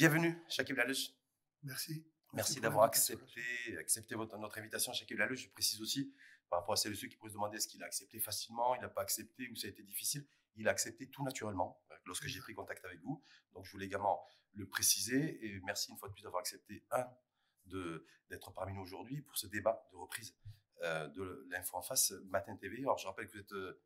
[0.00, 1.12] Bienvenue, Shakib Lalush.
[1.62, 2.06] Merci.
[2.32, 3.42] Merci d'avoir accepté,
[3.78, 5.44] accepté votre, notre invitation, Shakib Lalush.
[5.44, 6.14] Je précise aussi,
[6.48, 8.74] par rapport à celles et ceux qui pourraient se demander est-ce qu'il a accepté facilement,
[8.74, 10.26] il n'a pas accepté ou ça a été difficile?
[10.56, 13.22] Il a accepté tout naturellement euh, lorsque j'ai pris contact avec vous.
[13.52, 17.06] Donc, je voulais également le préciser et merci une fois de plus d'avoir accepté, un,
[18.30, 20.34] d'être parmi nous aujourd'hui pour ce débat de reprise
[20.80, 22.78] euh, de l'info en face Matin TV.
[22.78, 23.78] Alors, je rappelle que vous êtes euh,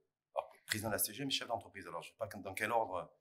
[0.64, 1.88] président de la CG, mais chef d'entreprise.
[1.88, 3.12] Alors, je ne sais pas dans quel ordre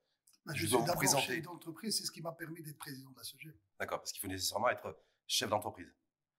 [0.46, 3.24] bah, je, suis d'abord chef d'entreprise, c'est ce qui m'a permis d'être président de la
[3.24, 3.50] CG.
[3.78, 5.90] D'accord, parce qu'il faut nécessairement être chef d'entreprise.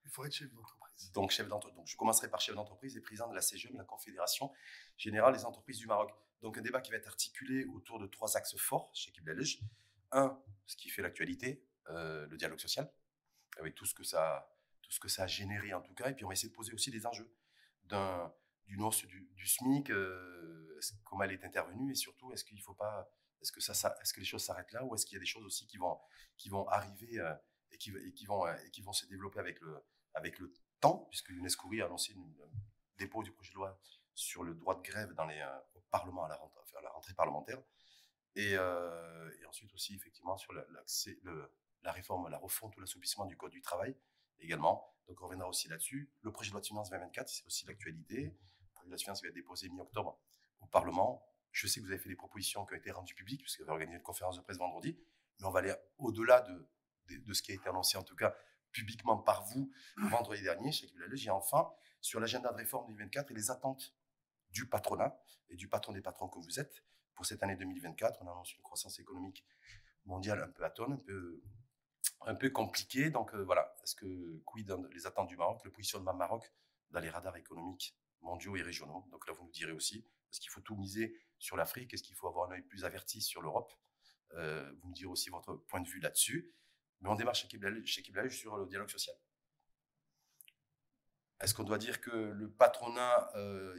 [0.03, 1.11] Il faut être chef d'entreprise.
[1.13, 1.77] Donc, chef d'entreprise.
[1.77, 4.51] Donc, je commencerai par chef d'entreprise et président de la CGM, la Confédération
[4.97, 6.11] Générale des Entreprises du Maroc.
[6.41, 9.61] Donc, un débat qui va être articulé autour de trois axes forts chez Kiblalej.
[10.11, 12.91] Un, ce qui fait l'actualité, euh, le dialogue social,
[13.57, 16.09] avec tout ce que ça, tout ce que ça a généré en tout cas.
[16.09, 17.33] Et puis, on va essayer de poser aussi des enjeux
[18.67, 22.73] d'une hausse du, SMIC, euh, comment elle est intervenue et surtout, est-ce qu'il ne faut
[22.73, 23.09] pas
[23.45, 25.78] est-ce que, les choses s'arrêtent là ou est-ce qu'il y a des choses aussi qui
[25.78, 27.33] vont, arriver euh,
[27.72, 29.59] et, qui, qui vont, euh, et qui vont se développer avec
[30.39, 32.57] le, temps, puisque l'UNESCO a annoncé un
[32.97, 33.79] dépôt du projet de loi
[34.13, 37.61] sur le droit de grève dans les, euh, au Parlement à la rentrée, la parlementaire.
[38.35, 38.57] Et,
[39.47, 40.67] ensuite aussi, effectivement, sur le,
[41.83, 43.95] la réforme, la refonte ou l'assouplissement du Code du travail
[44.39, 44.94] également.
[45.07, 46.12] Donc, on reviendra aussi là-dessus.
[46.22, 48.23] Le projet de loi de finances 2024, c'est aussi l'actualité.
[48.59, 50.19] Le projet de loi de finances va être déposé mi-octobre
[50.59, 51.25] au Parlement.
[51.55, 53.63] Je sais que vous avez fait des propositions qui ont été rendues publiques, puisque vous
[53.63, 54.99] avez organisé une conférence de presse vendredi,
[55.39, 56.67] mais on va aller au-delà de,
[57.17, 58.35] de, ce qui a été annoncé, en tout cas
[58.71, 61.27] publiquement par vous vendredi dernier chez Kiblalej.
[61.27, 61.71] Et enfin,
[62.01, 63.95] sur l'agenda de réforme 2024 et les attentes
[64.49, 65.17] du patronat
[65.47, 66.83] et du patron des patrons que vous êtes
[67.13, 68.21] pour cette année 2024.
[68.21, 69.45] On annonce une croissance économique
[70.03, 71.41] mondiale un peu atone, un peu,
[72.25, 73.11] un peu compliquée.
[73.11, 76.51] Donc euh, voilà, est-ce que quid les attentes du Maroc, le positionnement Maroc
[76.89, 80.49] dans les radars économiques mondiaux et régionaux Donc là, vous nous direz aussi, est-ce qu'il
[80.51, 83.73] faut tout miser sur l'Afrique Est-ce qu'il faut avoir un œil plus averti sur l'Europe?
[84.34, 86.51] Euh, Vous me direz aussi votre point de vue là-dessus.
[87.01, 89.16] Mais on démarre chez Kiblaï sur le dialogue social.
[91.42, 93.75] Est-ce qu'on doit dire que le patronat euh,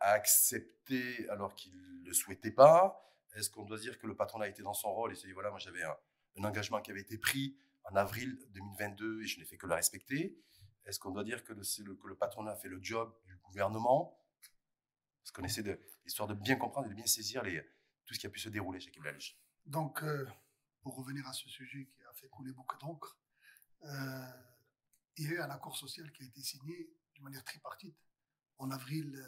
[0.00, 3.02] a accepté alors qu'il ne le souhaitait pas?
[3.34, 5.50] Est-ce qu'on doit dire que le patronat était dans son rôle et s'est dit voilà,
[5.50, 5.96] moi j'avais un,
[6.44, 10.38] engagement qui avait été pris en avril 2022 et je n'ai fait que le respecter?
[10.84, 11.62] Est-ce qu'on doit dire que le,
[11.94, 14.17] que le patronat a fait le job du gouvernement?
[15.28, 17.62] Parce qu'on essaie de, histoire de bien comprendre et de bien saisir les,
[18.06, 19.18] tout ce qui a pu se dérouler chez Kiblaï.
[19.66, 20.26] Donc, euh,
[20.80, 23.18] pour revenir à ce sujet qui a fait couler beaucoup d'encre,
[23.84, 24.22] euh,
[25.18, 27.94] il y a eu un accord social qui a été signé de manière tripartite
[28.56, 29.22] en avril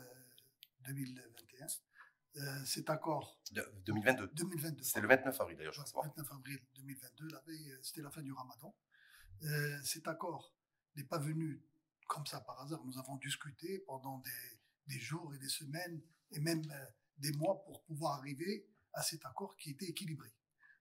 [0.81, 1.67] 2021.
[1.67, 3.39] Euh, euh, cet accord.
[3.53, 4.29] De, 2022.
[4.29, 4.83] 2022.
[4.83, 6.07] C'était le 29 avril d'ailleurs, je crois.
[6.07, 7.29] 29 avril 2022,
[7.83, 8.75] c'était la fin du ramadan.
[9.85, 10.55] cet accord
[10.97, 11.63] n'est pas venu
[12.07, 12.83] comme ça par hasard.
[12.87, 14.60] Nous avons discuté pendant des,
[14.91, 16.03] des jours et des semaines
[16.33, 16.63] et même
[17.19, 20.29] des mois pour pouvoir arriver à cet accord qui était équilibré.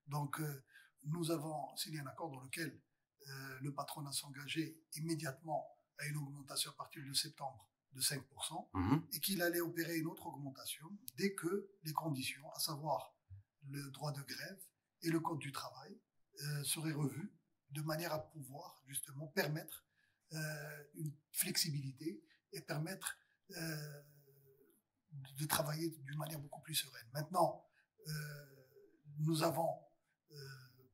[0.07, 0.65] Donc, euh,
[1.03, 2.81] nous avons signé un accord dans lequel
[3.27, 5.67] euh, le patronat s'engageait immédiatement
[5.99, 9.07] à une augmentation à partir de septembre de 5%, mhm.
[9.13, 13.15] et qu'il allait opérer une autre augmentation dès que les conditions, à savoir
[13.67, 14.63] le droit de grève
[15.01, 15.99] et le code du travail,
[16.41, 17.33] euh, seraient revus
[17.71, 19.85] de manière à pouvoir justement permettre
[20.93, 23.17] une flexibilité et permettre
[23.49, 27.07] de travailler d'une manière beaucoup plus sereine.
[27.13, 27.65] Maintenant,
[29.19, 29.69] nous avons
[30.31, 30.35] euh,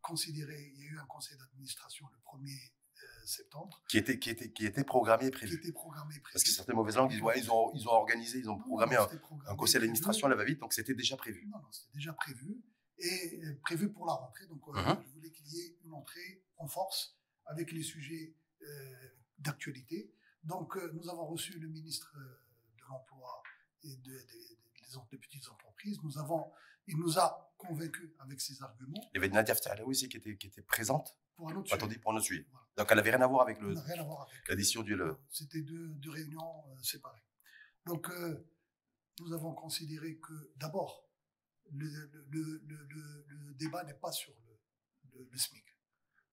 [0.01, 3.83] considéré, il y a eu un conseil d'administration le 1er euh, septembre.
[3.89, 5.59] Qui était, qui, était, qui était programmé prévu.
[5.59, 6.33] Qui était programmé prévu.
[6.33, 8.95] Parce que certaines mauvaises langues disent, ouais, ils ont, ils ont organisé, ils ont programmé,
[8.95, 11.47] un, conseil d'administration à la va-vite, donc c'était déjà prévu.
[11.47, 12.61] Non, non, c'était déjà prévu.
[12.97, 14.47] Et euh, prévu pour la rentrée.
[14.47, 15.03] Donc, uh-huh.
[15.03, 18.35] je voulais qu'il y ait une entrée en force avec les sujets
[19.37, 20.11] d'actualité.
[20.43, 22.15] Donc, nous avons reçu le ministre
[22.85, 23.41] de l'Emploi
[23.83, 24.17] et de,
[25.11, 25.99] des petites entreprises.
[26.03, 26.51] Nous avons
[26.87, 29.01] il nous a convaincus avec ses arguments.
[29.13, 31.17] Il y avait Nadia Ftalaoui aussi qui était, qui était présente.
[31.35, 31.99] Pour un autre sujet.
[31.99, 32.47] pour un autre sujet.
[32.77, 33.73] Donc elle n'avait rien à voir avec le.
[34.47, 34.97] La décision du.
[35.29, 37.23] C'était deux, deux, réunions euh, séparées.
[37.85, 38.47] Donc euh,
[39.19, 41.09] nous avons considéré que d'abord
[41.71, 41.87] le,
[42.29, 44.33] le, le, le, débat n'est pas sur
[45.13, 45.63] le, SMIC.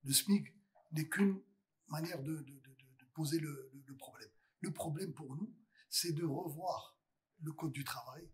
[0.04, 0.54] Le SMIC
[0.92, 1.40] n'est qu'une
[1.88, 4.28] manière de, de, de poser le, problème.
[4.60, 5.52] Le problème pour nous,
[5.92, 6.96] c'est de revoir
[7.42, 8.26] le code du travail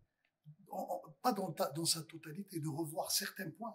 [1.23, 3.75] pas dans, dans, sa totalité, de revoir certains points.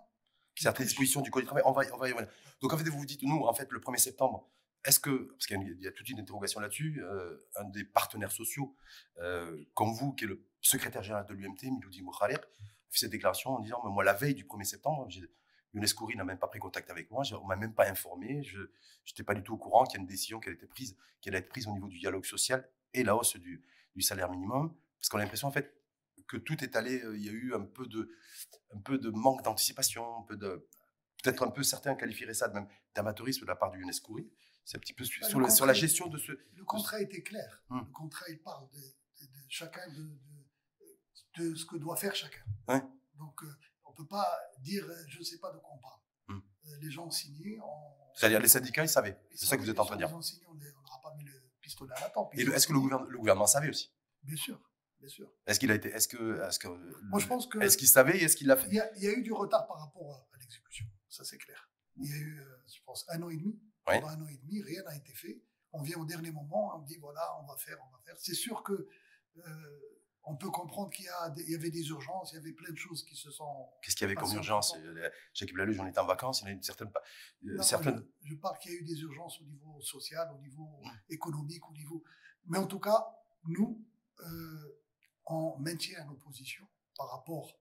[0.56, 2.28] Certaines dispositions du Code du travail, on va, on va
[2.62, 4.50] Donc en fait, vous vous dites, nous, en fait, le 1er septembre,
[4.86, 8.76] est-ce que, parce qu'il y, a toute une interrogation là-dessus, euh, un des partenaires sociaux,
[9.20, 12.36] euh, comme vous, qui est le secrétaire général de l'UMT, Miloudi Moukhaler,
[12.90, 15.08] fait cette déclaration en disant, moi, la veille du 1er septembre,
[15.74, 18.60] Younes Kouri n'a même pas pris contact avec moi, on m'a même pas informé, je
[19.08, 20.96] n'étais pas du tout au courant qu'il y a une décision qui a été prise,
[21.20, 23.64] qui allait être prise au niveau du dialogue social et la hausse du,
[23.96, 25.74] du salaire minimum, parce qu'on a l'impression, en fait,
[26.28, 28.10] que tout est allé, euh, il y a eu un peu de,
[28.74, 30.68] un peu de manque d'anticipation, un peu de,
[31.22, 34.20] peut-être un peu, certains qualifieraient ça même d'amateurisme de la part du UNESCO.
[34.66, 36.32] C'est un petit peu sur, le le- sur la gestion de ce.
[36.54, 37.62] Le contrat était clair.
[37.70, 37.80] Hum.
[37.86, 40.04] Le contrat, il parle de, de- de chacun de,
[41.38, 42.42] de- de ce que doit faire chacun.
[42.70, 42.82] Ouais.
[43.16, 43.48] Donc, euh,
[43.84, 44.26] on ne peut pas
[44.60, 46.00] dire euh, je ne sais pas de quoi on parle.
[46.30, 46.42] Hum.
[46.68, 47.60] Euh, les gens ont signé.
[47.60, 49.20] on- C'est-à-dire les syndicats, ils savaient.
[49.36, 50.16] C'est ça que vous êtes en train de dire.
[50.16, 52.30] ont signé, on les- on n'aura pas mis le pistolet à la tempe.
[52.36, 53.92] Et est-ce que le gouvernement, le gouvernement savait aussi?
[54.22, 54.60] Bien sûr,
[55.00, 55.32] bien sûr.
[55.48, 55.90] Est-ce qu'il a été.
[55.90, 56.42] Est-ce que.
[56.48, 56.68] Est-ce que
[57.10, 58.68] Moi, je pense que Est-ce qu'il savait et est-ce qu'il l'a fait?
[58.68, 60.86] Il y, a, il y a eu du retard par rapport à, à l'exécution.
[61.10, 61.70] Ça, c'est clair.
[61.98, 63.60] Il y a eu, euh, je pense, un an et demi.
[63.86, 65.42] Pendant un an et demi, rien n'a été fait.
[65.72, 68.16] On vient au dernier moment, on dit voilà, on va faire, on va faire.
[68.20, 68.88] C'est sûr que
[69.38, 69.82] euh,
[70.26, 73.16] on peut comprendre qu'il y, avait des urgences, il y avait plein de choses qui
[73.16, 73.70] se sont.
[73.82, 74.74] Qu'est-ce qu'il y avait comme urgence.
[74.78, 76.88] Euh, Jacques Laluge, on était en vacances, il y en a une certaine.
[77.46, 77.64] euh, Non,
[78.24, 81.68] je, je parle qu'il y a eu des urgences au niveau social, au niveau économique,
[81.70, 82.04] au niveau.
[82.46, 83.06] Mais en tout cas,
[83.46, 83.86] nous,
[84.22, 84.82] euh,
[85.26, 87.60] on maintient nos positions par rapport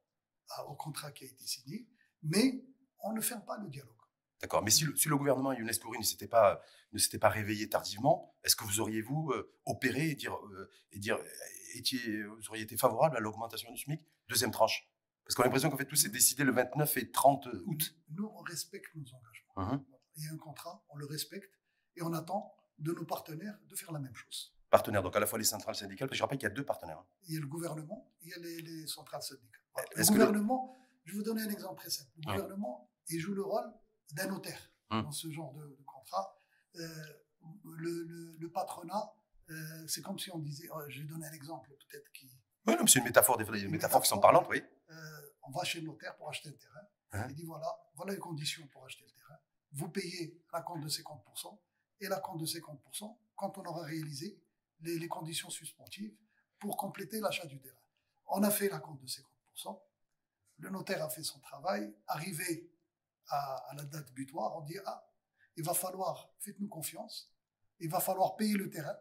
[0.51, 1.89] à- au contrat qui a été signé,
[2.23, 2.65] mais
[3.01, 3.97] on ne ferme pas le dialogue.
[4.43, 4.63] D'accord.
[4.63, 6.61] Mais si le, si le gouvernement et Younes Kouri ne s'étaient pas,
[6.93, 10.69] ne s'étaient pas réveillés tardivement, est-ce que vous auriez, vous, euh, opéré et dire, euh,
[10.91, 14.05] et dire euh, étiez, vous auriez été favorable à l'augmentation du SMIC?
[14.29, 14.89] Deuxième tranche.
[15.25, 17.97] Parce qu'on a l'impression qu'en fait, tout s'est décidé le 29 et 30 août.
[18.11, 19.87] Nous, on respecte nos engagements.
[20.17, 21.55] Il y a un contrat, on le respecte,
[21.97, 24.53] et on attend de nos partenaires de faire la même chose.
[24.69, 26.55] Partenaires, donc à la fois les centrales syndicales, parce que je rappelle qu'il y a
[26.55, 26.99] deux partenaires.
[26.99, 27.07] hein.
[27.29, 29.61] Il y a le gouvernement, il y a les, les centrales syndicales.
[29.73, 29.89] Voilà.
[29.95, 32.11] Le gouvernement, je vais vous donner un exemple très simple.
[32.17, 33.73] Le gouvernement, il joue le rôle
[34.13, 35.03] d'un notaire Hum.
[35.05, 36.37] dans ce genre de, de contrat.
[36.77, 36.87] Euh,
[37.65, 39.11] le, le- le patronat,
[39.51, 42.31] euh, c'est comme si on disait, oh, je vais donner un exemple peut-être qui,
[42.67, 44.33] Oui, c'est une métaphore, des, Une métaphores qui sont métaphore.
[44.43, 44.63] parlantes, oui.
[44.91, 46.81] euh, on va chez le notaire pour acheter un terrain.
[47.13, 49.37] Hein Il dit voilà, voilà les conditions pour acheter le terrain.
[49.73, 51.59] Vous payez la compte de 50%
[52.01, 54.39] et la compte de 50% quand on aura réalisé
[54.81, 56.15] les, les conditions suspensives
[56.59, 57.77] pour compléter l'achat du terrain.
[58.27, 59.81] On a fait la compte de 50%.
[60.59, 61.93] Le notaire a fait son travail.
[62.07, 62.71] Arrivé
[63.29, 65.07] à, à la date butoir, on dit ah,
[65.57, 67.31] il va falloir, faites-nous confiance,
[67.81, 68.97] il va falloir payer le terrain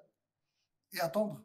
[0.94, 1.44] et attendre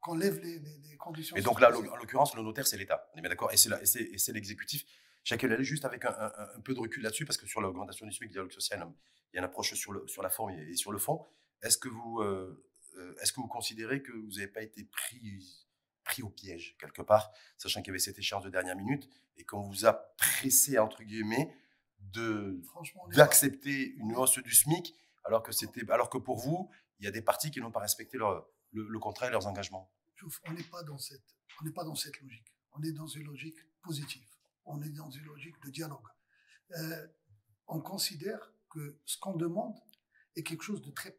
[0.00, 1.36] qu'on lève les, les- les conditions.
[1.36, 3.08] Et donc là, en l'occurrence, le notaire, c'est l'État.
[3.14, 4.84] On est bien d'accord Et c'est l'exécutif.
[5.24, 8.06] Chacun allait juste avec un, un- un peu de recul là-dessus, parce que sur l'augmentation
[8.06, 8.86] du SMIC, dialogue social,
[9.32, 11.26] il y a une approche sur, le, sur la forme et, sur le fond.
[11.62, 12.64] Est-ce que vous, euh,
[12.96, 15.66] euh, est-ce que vous considérez que vous n'avez pas été pris,
[16.04, 19.44] pris au piège, quelque part, sachant qu'il y avait cette échéance de dernière minute, et
[19.44, 21.52] qu'on vous a pressé, entre guillemets,
[23.14, 24.94] d'accepter une hausse du SMIC,
[25.24, 26.70] alors que, c'était, alors que pour vous,
[27.00, 29.46] il y a des partis qui n'ont pas respecté leur, le, le contrat et leurs
[29.46, 29.90] engagements
[30.48, 32.52] on n'est pas dans cette, on n'est pas dans cette logique.
[32.72, 34.26] On est dans une logique positive.
[34.64, 36.06] On est dans une logique de dialogue.
[36.72, 37.06] Euh,
[37.68, 39.78] on considère que ce qu'on demande
[40.34, 41.18] est quelque chose de très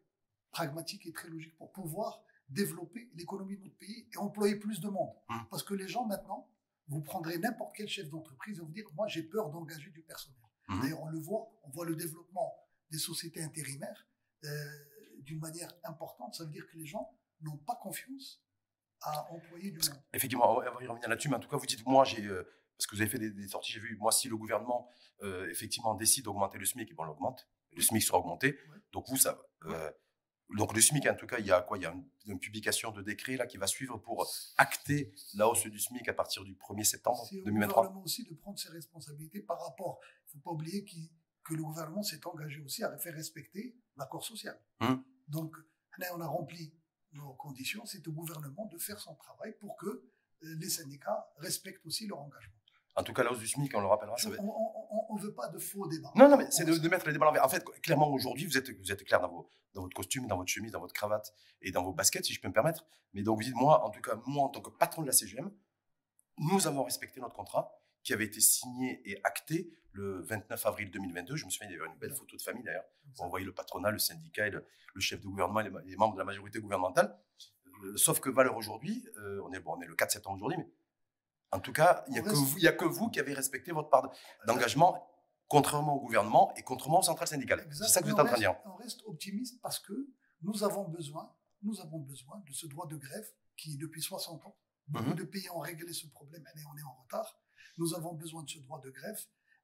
[0.52, 4.90] pragmatique et très logique pour pouvoir développer l'économie de notre pays et employer plus de
[4.90, 5.14] monde.
[5.30, 5.48] Hum.
[5.50, 6.50] Parce que les gens maintenant,
[6.88, 10.40] vous prendrez n'importe quel chef d'entreprise et vous dire, moi j'ai peur d'engager du personnel.
[10.68, 10.82] Mhm.
[10.82, 12.54] D'ailleurs, on le voit, on voit le développement
[12.90, 14.08] des sociétés intérimaires
[14.44, 14.50] euh,
[15.20, 16.36] d'une manière importante.
[16.36, 17.10] Ça veut dire que les gens
[17.42, 18.44] n'ont pas confiance
[19.02, 20.02] à employer du monde.
[20.14, 22.04] Effectivement, on va on va y revenir là-dessus, mais en tout cas, vous dites, moi,
[22.04, 22.44] j'ai, euh,
[22.78, 24.90] parce que vous avez fait des, des sorties, j'ai vu, moi, si le gouvernement,
[25.22, 28.78] euh, effectivement, décide d'augmenter le SMIC, et bon, on l'augmente, le SMIC sera augmenté, Ouais.
[28.94, 29.92] donc vous, ça, euh,
[30.56, 31.78] donc le SMIC, en tout cas, il y a quoi?
[31.78, 34.26] Il y a une, une publication de décret, là, qui va suivre pour
[34.58, 37.82] acter la hausse du SMIC à partir du 1er septembre C'est au 2023.
[37.84, 40.00] gouvernement aussi de prendre ses responsabilités par rapport.
[40.04, 40.86] Il ne faut pas oublier
[41.44, 44.58] que le gouvernement s'est engagé aussi à faire respecter l'accord social.
[44.80, 45.04] Hum.
[45.28, 45.56] Donc,
[45.98, 46.74] là, on a rempli
[47.14, 47.86] nos conditions.
[47.86, 52.20] C'est au gouvernement de faire son travail pour que euh, les syndicats respectent aussi leur
[52.20, 52.57] engagement.
[52.98, 55.34] En tout cas, la hausse du SMIC, on le rappellera, ça va On ne veut
[55.34, 56.12] pas de faux débats.
[56.16, 57.46] Non, non, mais c'est de, mettre les débats à l'envers.
[57.46, 60.38] En fait, clairement, aujourd'hui, vous êtes, vous êtes clair dans, vos, dans votre costume, dans
[60.38, 62.88] votre chemise, dans votre cravate et dans vos baskets, si je peux me permettre.
[63.14, 65.14] Mais donc, vous dites, moi, en tout cas, moi, en tant que patron de la
[65.14, 65.52] CGM,
[66.40, 71.36] nous avons respecté notre contrat qui avait été signé et acté le 29 avril 2022.
[71.36, 72.86] Je me souviens, il y avait une belle photo de famille d'ailleurs.
[73.20, 75.96] On voyait le patronat, le syndicat, et le, le chef de gouvernement, et les, les
[75.98, 77.16] membres de la majorité gouvernementale.
[77.84, 80.58] Euh, sauf que valeur aujourd'hui, euh, on, est, bon, on est le 4 septembre aujourd'hui,
[80.58, 80.68] mais
[81.52, 83.34] en tout cas, il n'y a, que vous- il y a que vous qui avez
[83.34, 84.10] respecté votre part de-
[84.48, 85.08] d'engagement,
[85.48, 87.68] contrairement au gouvernement et contrairement aux centrales syndicales.
[87.72, 88.56] C'est ça que vous êtes en train de dire.
[88.66, 89.94] On reste optimiste parce que
[90.42, 94.58] nous avons besoin, nous avons besoin de ce droit de grève qui, depuis 60 ans,
[94.88, 95.16] beaucoup Mhm.
[95.16, 97.40] de pays ont réglé ce problème, et on est en retard.
[97.78, 99.20] Nous avons besoin de ce droit de grève.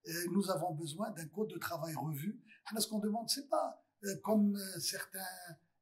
[0.06, 2.38] Et nous avons besoin d'un code de travail revu.
[2.66, 5.20] Alors, ce qu'on demande, c'est pas euh, comme euh, certains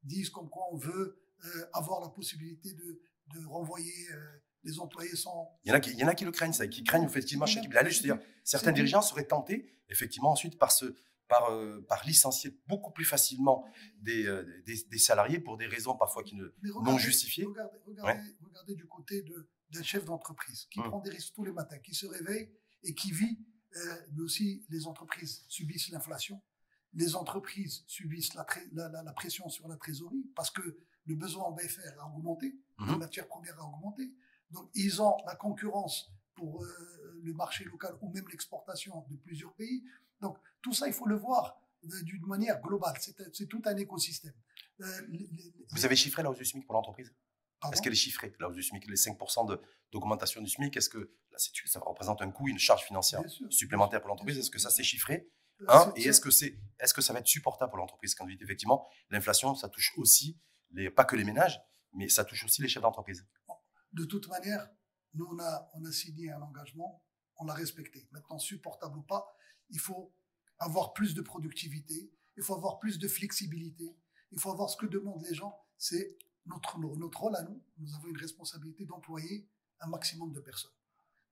[0.03, 3.01] disent, comme quoi on veut euh, avoir la possibilité de,
[3.33, 5.57] de renvoyer euh, les employés sans.
[5.63, 7.03] Il y, en a qui, il y en a qui le craignent, ça, qui craignent
[7.05, 10.95] effectivement chez Kibla C'est-à-dire, certains dirigeants seraient tentés, effectivement, ensuite, par, ce,
[11.27, 13.65] par, euh, par licencier beaucoup plus facilement
[13.99, 17.45] des, euh, des, des salariés pour des raisons parfois qui ne, Mais non justifiées.
[17.45, 20.89] Regardez, regardez, regardez du côté de- d'un chef d'entreprise qui Hum.
[20.89, 22.51] prend des risques tous les matins, qui se réveille
[22.83, 23.39] et qui vit
[23.77, 26.41] euh, mais aussi les entreprises subissent l'inflation,
[26.93, 30.61] les entreprises subissent la, la, pression sur la trésorerie parce que
[31.05, 32.87] le besoin en BFR a augmenté, mmh.
[32.87, 34.11] la matière première a augmenté.
[34.51, 39.53] Donc, ils ont la concurrence pour euh, le marché local ou même l'exportation de plusieurs
[39.53, 39.83] pays.
[40.19, 42.95] Donc, tout ça, il faut le voir euh, d'une manière globale.
[43.33, 44.33] C'est tout un écosystème.
[45.69, 47.13] Vous avez chiffré la hausse du SMIC pour l'entreprise?
[47.71, 49.59] Est-ce qu'elle est chiffrée, la hausse du SMIC Les 5%
[49.91, 51.11] d'augmentation du SMIC, est-ce que
[51.65, 54.37] ça représente un coût, une charge financière supplémentaire pour l'entreprise?
[54.37, 55.29] Est-ce que ça c'est chiffré?
[55.69, 56.29] Euh, Et est-ce que,
[56.79, 58.15] est-ce que ça va être supportable pour l'entreprise?
[58.15, 60.39] Quand vous dites effectivement, l'inflation, ça touche aussi,
[60.71, 61.61] les, pas que les ménages,
[61.93, 63.27] mais ça touche aussi les chefs d'entreprise.
[63.93, 64.69] De toute manière,
[65.13, 67.03] nous, on a, on a signé un engagement,
[67.37, 68.07] on l'a respecté.
[68.11, 69.25] Maintenant, supportable ou pas,
[69.69, 70.13] il faut
[70.59, 73.97] avoir plus de productivité, il faut avoir plus de flexibilité,
[74.31, 77.93] il faut avoir ce que demandent les gens, c'est notre, notre rôle à nous, nous
[77.95, 80.71] avons une responsabilité d'employer un maximum de personnes.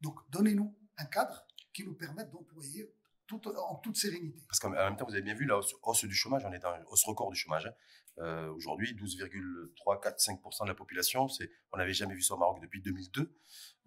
[0.02, 2.94] Donc, donnez-nous un cadre qui nous permette d'employer
[3.30, 4.44] tout, en toute sérénité.
[4.48, 6.76] Parce qu'en même temps, vous avez bien vu la hausse, du chômage, on est dans
[6.76, 7.68] une hausse record du chômage.
[7.68, 7.74] Hein.
[8.20, 11.28] Euh, Aujourd'hui, 12,3, 4, 5% de la population,
[11.72, 13.22] on n'avait jamais vu ça au Maroc depuis 2002.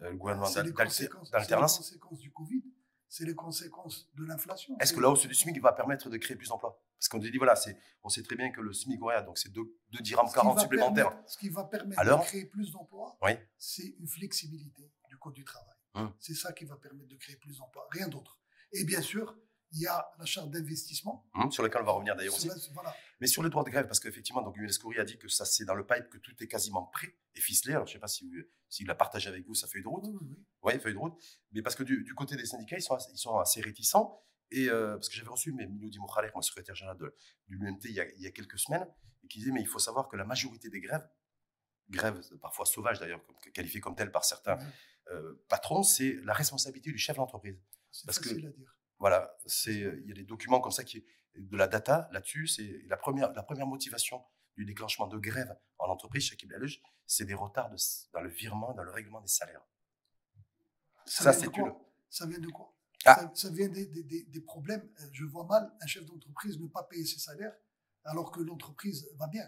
[0.01, 1.81] Euh, le gouvernement d'alternance.
[1.83, 2.63] C'est les conséquences du Covid
[3.13, 4.75] c'est les conséquences de l'inflation.
[4.79, 6.83] Est-ce que la hausse du SMIC va permettre de créer plus d'emplois?
[6.97, 7.53] Parce qu'on dit, voilà,
[8.01, 9.61] on sait très bien que le SMIC horaire, donc c'est 2
[10.01, 11.15] dirhams 40 supplémentaires.
[11.27, 13.15] ce qui va permettre de créer plus d'emplois,
[13.55, 15.75] c'est une flexibilité du code du travail.
[15.93, 16.11] Hum.
[16.19, 18.39] C'est ça qui va permettre de créer plus d'emplois, rien d'autre.
[18.73, 19.37] Et bien sûr,
[19.71, 21.27] il y a la charte d'investissement.
[21.33, 22.49] Hum, sur laquelle on va revenir d'ailleurs aussi.
[23.19, 25.65] Mais sur le droit de grève, parce qu'effectivement, donc Younes a dit que ça c'est
[25.65, 27.73] dans le pipe, que tout est quasiment prêt et ficelé.
[27.73, 30.05] Alors je ne sais pas s'il si, l'a partagé avec vous sa feuille de route.
[30.05, 30.79] Oui, oui.
[30.79, 31.13] feuille de route.
[31.51, 34.21] Mais parce que du, côté des syndicats, ils sont, ils sont assez réticents.
[34.51, 37.15] Et euh, parce que j'avais reçu Minoudi Moukhalek, mon secrétaire général de,
[37.47, 38.85] du l'UMT, il, il, y a quelques semaines,
[39.23, 41.09] et qui disait Mais il faut savoir que la majorité des grèves,
[41.89, 43.21] grèves parfois sauvages d'ailleurs,
[43.53, 44.59] qualifiées comme telles par certains
[45.11, 47.59] euh, patrons, c'est la responsabilité du chef d'entreprise.
[48.05, 48.75] Facile à dire.
[48.99, 52.47] Voilà, c'est il y a des documents comme ça qui de la data là-dessus.
[52.47, 54.23] C'est la première la première motivation
[54.55, 56.37] du déclenchement de grève en entreprise chez
[57.05, 57.71] c'est des retards
[58.13, 59.65] dans le virement, dans le règlement des salaires.
[61.05, 61.73] Ça, c'est une.
[62.09, 62.73] Ça vient de quoi?
[63.05, 63.29] Ah.
[63.33, 64.89] ça, vient des, des, des, problèmes.
[65.01, 67.53] Euh, je vois mal un chef d'entreprise ne pas payer ses salaires
[68.05, 69.45] alors que l'entreprise va bien.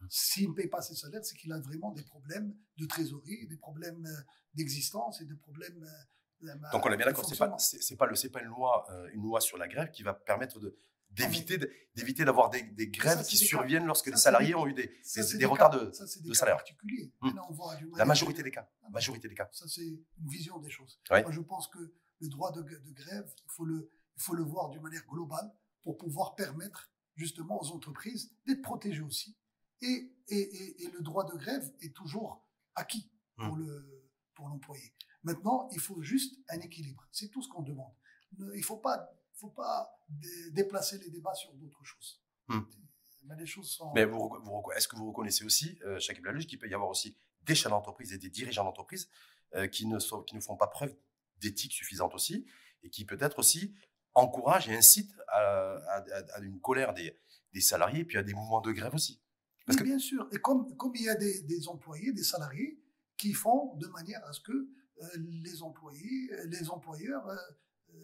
[0.00, 0.06] Mmh.
[0.10, 3.56] S'il ne paye pas ses salaires, c'est qu'il a vraiment des problèmes de trésorerie, des
[3.56, 4.20] problèmes euh,
[4.52, 6.04] d'existence et des problèmes euh,
[6.72, 9.10] donc on est bien d'accord, c'est pas c'est pas le c'est pas une loi euh,
[9.12, 10.76] une loi sur la grève qui va permettre de
[11.10, 11.58] d'éviter
[11.94, 14.94] d'éviter d'avoir des, des, grèves qui surviennent lorsque les salariés ont eu des,
[15.34, 15.90] des, retards de,
[16.20, 16.62] de salaire.
[17.22, 17.30] Mmh.
[17.96, 18.68] la majorité des cas.
[18.82, 19.48] La majorité des cas.
[19.52, 21.00] Ça c'est une vision des choses.
[21.10, 21.78] Moi, je pense que
[22.20, 25.50] le droit de, de, grève, il faut le il faut le voir d'une manière globale
[25.82, 29.36] pour pouvoir permettre justement aux entreprises d'être protégées aussi.
[29.80, 33.60] Et, et, et, le droit de grève est toujours acquis pour mmh.
[33.60, 34.92] le pour l'employé.
[35.28, 37.06] Maintenant, il faut juste un équilibre.
[37.12, 37.92] C'est tout ce qu'on demande.
[38.38, 39.94] Il ne faut pas, faut pas
[40.52, 42.22] déplacer les débats sur d'autres choses.
[42.48, 42.60] Hmm.
[43.26, 43.92] Mais les choses sont.
[43.94, 44.30] Mais vous,
[44.74, 48.14] est-ce que vous reconnaissez aussi, euh, Chakib qu'il peut y avoir aussi des chefs d'entreprise
[48.14, 49.10] et des dirigeants d'entreprise
[49.54, 50.96] euh, qui, ne sont, qui ne font pas preuve
[51.42, 52.46] d'éthique suffisante aussi
[52.82, 53.74] et qui peut-être aussi
[54.14, 57.14] encouragent et incitent à, une colère des,
[57.52, 59.20] des, salariés et puis à des mouvements de grève aussi?
[59.66, 59.84] Parce que...
[59.84, 60.26] Bien sûr.
[60.32, 62.80] Et comme, comme il y a des, des employés, des salariés
[63.18, 64.70] qui font de manière à ce que
[65.16, 67.96] les employés, euh, les employeurs euh,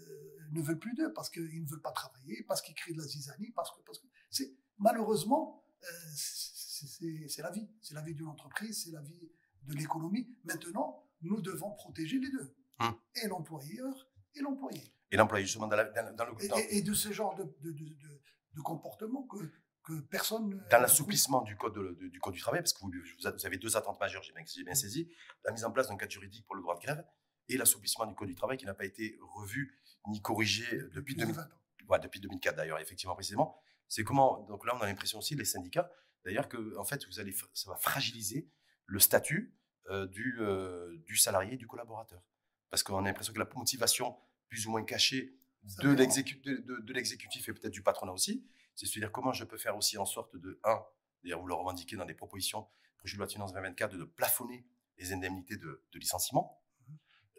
[0.53, 3.07] ne veulent plus d'eux parce qu'ils ne veulent pas travailler, parce qu'ils créent de la
[3.07, 5.61] zizanie, parce que, parce que c'est malheureusement
[6.15, 9.31] c'est la vie, c'est la vie d'une entreprise, c'est la vie
[9.63, 10.35] de l'économie.
[10.45, 12.95] Maintenant, nous devons protéger les deux, hum.
[13.23, 14.81] et l'employeur et l'employé.
[15.11, 15.77] Et l'employé, justement, dans,
[16.17, 16.33] dans, le...
[16.43, 18.21] Et, et, de ce genre de, de, de,
[18.55, 19.37] de comportement que
[19.85, 20.65] que personne.
[20.71, 24.01] Dans l'assouplissement du code, du code du travail, parce que vous, vous avez deux attentes
[24.01, 25.11] majeures, j'ai bien, bien, saisi,
[25.45, 27.05] la mise en place d'un cadre juridique pour le droit de grève
[27.49, 30.65] et l'assouplissement du code du travail qui n'a pas été revu ni corrigé
[30.95, 31.37] depuis, 2000,
[32.03, 33.57] depuis 2004 d'ailleurs, effectivement, précisément.
[33.87, 35.91] C'est comment, donc là on a l'impression aussi, les syndicats,
[36.25, 38.49] d'ailleurs, que en fait, vous allez, ça va fragiliser
[38.87, 39.55] le statut
[39.91, 42.23] euh, du, euh, du salarié, du collaborateur.
[42.71, 44.17] Parce qu'on a l'impression que la motivation
[44.49, 45.39] plus ou moins cachée
[45.79, 45.91] de
[46.93, 50.05] l'exécutif et peut-être du patronat aussi, c'est se dire comment je peux faire aussi en
[50.05, 50.83] sorte de, un,
[51.23, 52.67] d'ailleurs vous le revendiquez dans des propositions,
[52.99, 54.67] projet de loi de finances 2024, de plafonner
[54.99, 56.95] les indemnités de, licenciement, mmh.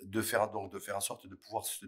[0.09, 1.85] de faire donc de faire en sorte de pouvoir se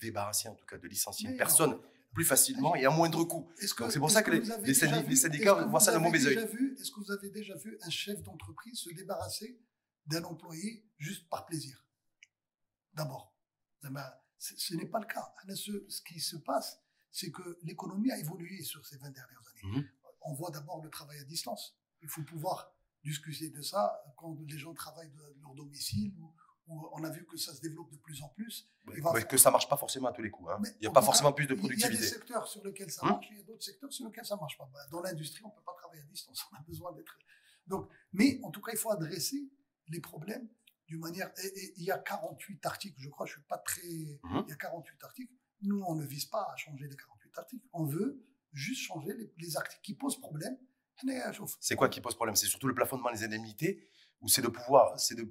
[0.00, 1.78] débarrasser en tout cas de licencier une personne
[2.12, 3.48] plus facilement et à moindre coût.
[3.78, 4.74] Donc c'est pour ça que, les,
[5.14, 6.38] syndicats, voient ça d'un mauvais œil.
[6.38, 9.60] Est-ce que vous avez déjà vu un chef d'entreprise se débarrasser
[10.06, 11.84] d'un employé juste par plaisir?
[12.94, 13.36] D'abord,
[13.84, 14.04] eh ben,
[14.38, 15.32] ce n'est pas le cas.
[15.54, 16.80] Ce qui se passe,
[17.12, 19.76] c'est que l'économie a évolué sur ces 20 dernières années.
[19.78, 19.88] Mhm.
[20.22, 21.76] On voit d'abord le travail à distance.
[22.02, 26.12] Il faut pouvoir discuter de ça quand les gens travaillent de leur domicile
[26.66, 28.68] où on a vu que ça se développe de plus en plus.
[28.84, 30.50] Va- mais que ça marche pas forcément à tous les coups.
[30.50, 30.60] hein.
[30.76, 32.06] Il n'y a pas forcément plus de il y a des productivité.
[32.06, 33.10] secteurs sur lesquels ça Hum.
[33.12, 34.68] marche, il y a d'autres secteurs sur lesquels ça marche pas.
[34.72, 37.18] Bah, Dans l'industrie, on ne peut pas travailler à distance, on a besoin d'être.
[37.66, 39.48] Donc, mais en tout cas, il faut adresser
[39.88, 40.48] les problèmes
[40.86, 41.32] d'une manière.
[41.42, 43.82] Et, et il y a 48 articles, je crois, je suis pas très.
[44.22, 44.44] Mhm.
[44.46, 45.32] Il y a 48 articles.
[45.62, 47.66] Nous, on ne vise pas à changer les 48 articles.
[47.72, 50.56] On veut juste changer les, les articles qui posent problème.
[51.60, 52.36] C'est quoi qui pose problème?
[52.36, 53.88] C'est surtout le plafonnement des indemnités
[54.20, 55.28] ou c'est de pouvoir c'est de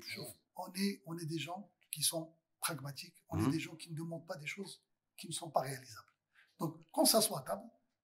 [0.56, 3.48] on est, on est des gens qui sont pragmatiques, on Mhm.
[3.48, 4.84] est des gens qui ne demandent pas des choses
[5.16, 6.08] qui ne sont pas réalisables.
[6.60, 7.64] Donc, qu'on s'assoit à table,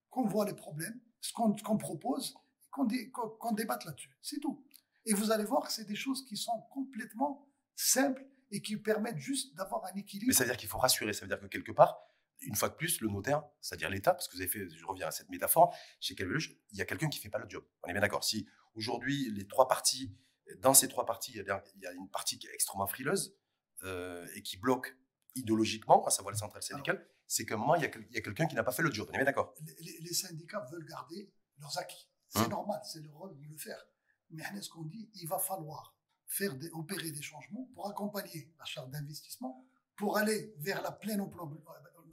[0.10, 2.36] qu'on voit les problèmes, ce qu'on propose,
[2.72, 3.12] qu'on dé-
[3.54, 4.16] débatte là-dessus.
[4.22, 4.64] C'est tout.
[5.06, 9.18] Et vous allez voir que c'est des choses qui sont complètement simples et qui permettent
[9.20, 10.28] juste d'avoir un équilibre.
[10.30, 11.14] Mais ça veut dire qu'il faut rassurer.
[11.14, 11.98] Ça veut dire que quelque part,
[12.42, 15.08] une fois de plus, le notaire, c'est-à-dire l'État, parce que vous avez fait, je reviens
[15.08, 17.66] à cette métaphore, chez Calveluche, il y a quelqu'un qui fait pas le job.
[17.84, 18.24] On est bien d'accord.
[18.24, 20.16] Si aujourd'hui, les trois parties,
[20.60, 21.38] dans ces trois parties, il
[21.82, 23.38] y a, une partie qui est extrêmement frileuse
[23.84, 24.96] euh, et qui bloque
[25.36, 28.56] idéologiquement, à savoir les centrales syndicales, c'est qu'à un moment, il y a, quelqu'un qui
[28.56, 29.08] n'a pas fait le job.
[29.10, 29.56] On est bien d'accord.
[29.80, 32.08] les, syndicats veulent garder leurs acquis.
[32.30, 32.50] C'est Hum.
[32.50, 33.82] normal, c'est leur rôle de le faire.
[34.30, 35.96] Mais ce qu'on dit, il va falloir
[36.26, 41.22] faire des, opérer des changements pour accompagner la charte d'investissement, pour aller vers la pleine
[41.22, 41.50] emploi-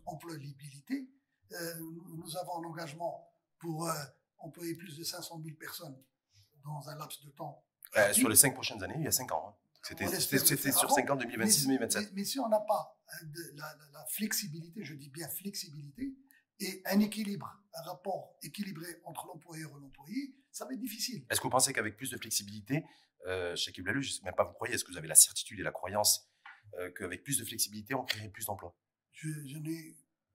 [0.07, 1.09] employabilité.
[1.53, 1.75] Euh,
[2.17, 3.93] nous, avons un engagement pour euh,
[4.39, 5.97] employer plus de 500 000 personnes
[6.65, 7.65] dans un laps de temps.
[7.97, 9.49] Euh, sur les cinq prochaines années, il y a cinq ans.
[9.49, 9.55] hein.
[9.85, 12.05] C'était On c'était- sur 5 ans, Mais 2026, si- 2027.
[12.05, 16.15] Mais, mais si on n'a pas de la, la- la flexibilité, je dis bien flexibilité,
[16.61, 21.27] et un équilibre, un rapport équilibré entre l'employeur et l'employé, ça va être difficile.
[21.29, 22.85] Est-ce que vous pensez qu'avec plus de flexibilité,
[23.27, 25.17] euh, chez Kiblalu, je ne sais même pas vous croyez, est-ce que vous avez la
[25.17, 26.31] certitude et la croyance
[26.79, 28.77] euh, qu'avec plus de flexibilité, on créerait plus d'emplois?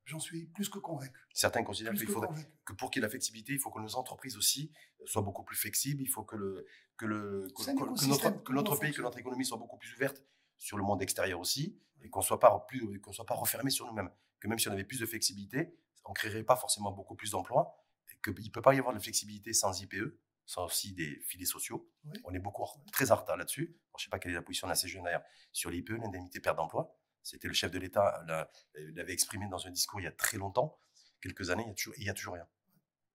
[0.05, 1.19] J'en suis plus que convaincu.
[1.33, 2.51] Certains considèrent qu'il que faudrait convaincu.
[2.65, 4.71] que pour qu'il y ait la flexibilité, il faut que nos entreprises aussi
[5.05, 6.01] soient beaucoup plus flexibles.
[6.01, 6.65] Il faut que, le,
[6.97, 7.71] que, le, que,
[8.07, 10.23] notre, que pays, que notre économie soit beaucoup plus ouverte
[10.57, 13.85] sur le monde extérieur aussi, et qu'on soit pas plus, qu'on soit pas refermé sur
[13.85, 14.09] nous-mêmes.
[14.39, 17.83] Que même si on avait plus de flexibilité, on créerait pas forcément beaucoup plus d'emplois.
[18.23, 21.89] Qu'il ne peut pas y avoir de flexibilité sans IPE, sans aussi des filets sociaux.
[22.05, 22.19] Oui.
[22.23, 23.77] On est beaucoup très en retard là-dessus.
[23.97, 26.39] Je ne sais pas quelle est la position de la CGE d'ailleurs sur l'IPE, l'indemnité
[26.39, 26.97] perte d'emploi.
[27.27, 28.49] C'était le chef de l'État l'a-
[28.95, 30.79] l'avait exprimé dans un discours il y a très longtemps,
[31.21, 32.47] quelques années, il y a toujours, il y a toujours rien.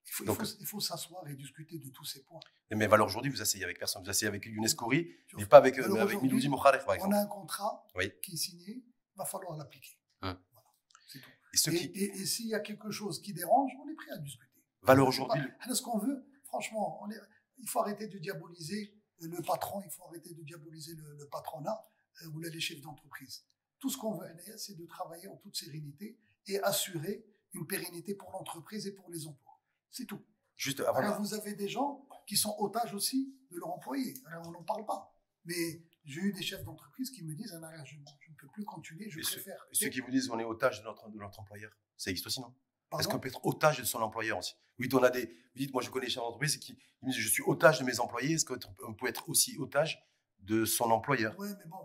[0.05, 2.41] Il faut, il Donc- faut- il faut s'asseoir et discuter de tous ces points.
[2.71, 4.03] Mais valeur aujourd'hui, vous asseyez avec personne.
[4.03, 7.15] Vous asseyez avec Younes Kouri, mais pas avec, euh, alors avec Miloudi par On exemple.
[7.15, 8.13] a un contrat Oui.
[8.23, 9.97] qui est signé, il va falloir l'appliquer.
[10.23, 10.37] Hum.
[10.53, 10.69] Voilà,
[11.09, 11.31] c'est tout.
[11.55, 13.95] Et ceux Et, qui, et- et s'il y a quelque chose qui dérange, on est
[13.95, 14.61] prêt à discuter.
[14.83, 17.21] valeur aujourd'hui, Alors, ce qu'on veut, franchement, on est-
[17.59, 21.81] il faut arrêter de diaboliser le patron, il faut arrêter de diaboliser le, le patronat
[22.23, 23.45] euh, ou les chefs d'entreprise.
[23.83, 26.17] Tout ce qu'on veut, c'est de travailler en toute sérénité
[26.47, 29.61] et assurer une pérennité pour l'entreprise et pour les emplois.
[29.91, 30.25] C'est tout.
[30.55, 34.15] juste avant, Alors, vous avez des gens qui sont otages aussi de leur employé.
[34.27, 35.13] Alors, on n'en parle pas.
[35.47, 38.65] Mais j'ai eu des chefs d'entreprise qui me disent, Anaïs, je, je ne peux plus
[38.65, 39.67] continuer, je Et ceux- préfère.
[39.73, 42.41] ceux qui vous disent on est otage de notre, de notre employeur, ça existe aussi,
[42.41, 42.55] non?
[43.01, 45.27] Est-ce qu'on peut être otage de son employeur aussi Oui, on a des.
[45.27, 47.85] Vous dites, moi je connais des chefs d'entreprise qui me disent je suis otage de
[47.85, 48.35] mes employés.
[48.35, 50.01] Est-ce qu'on peut être aussi otage
[50.39, 51.35] de son employeur?
[51.39, 51.79] Oui, mais bon,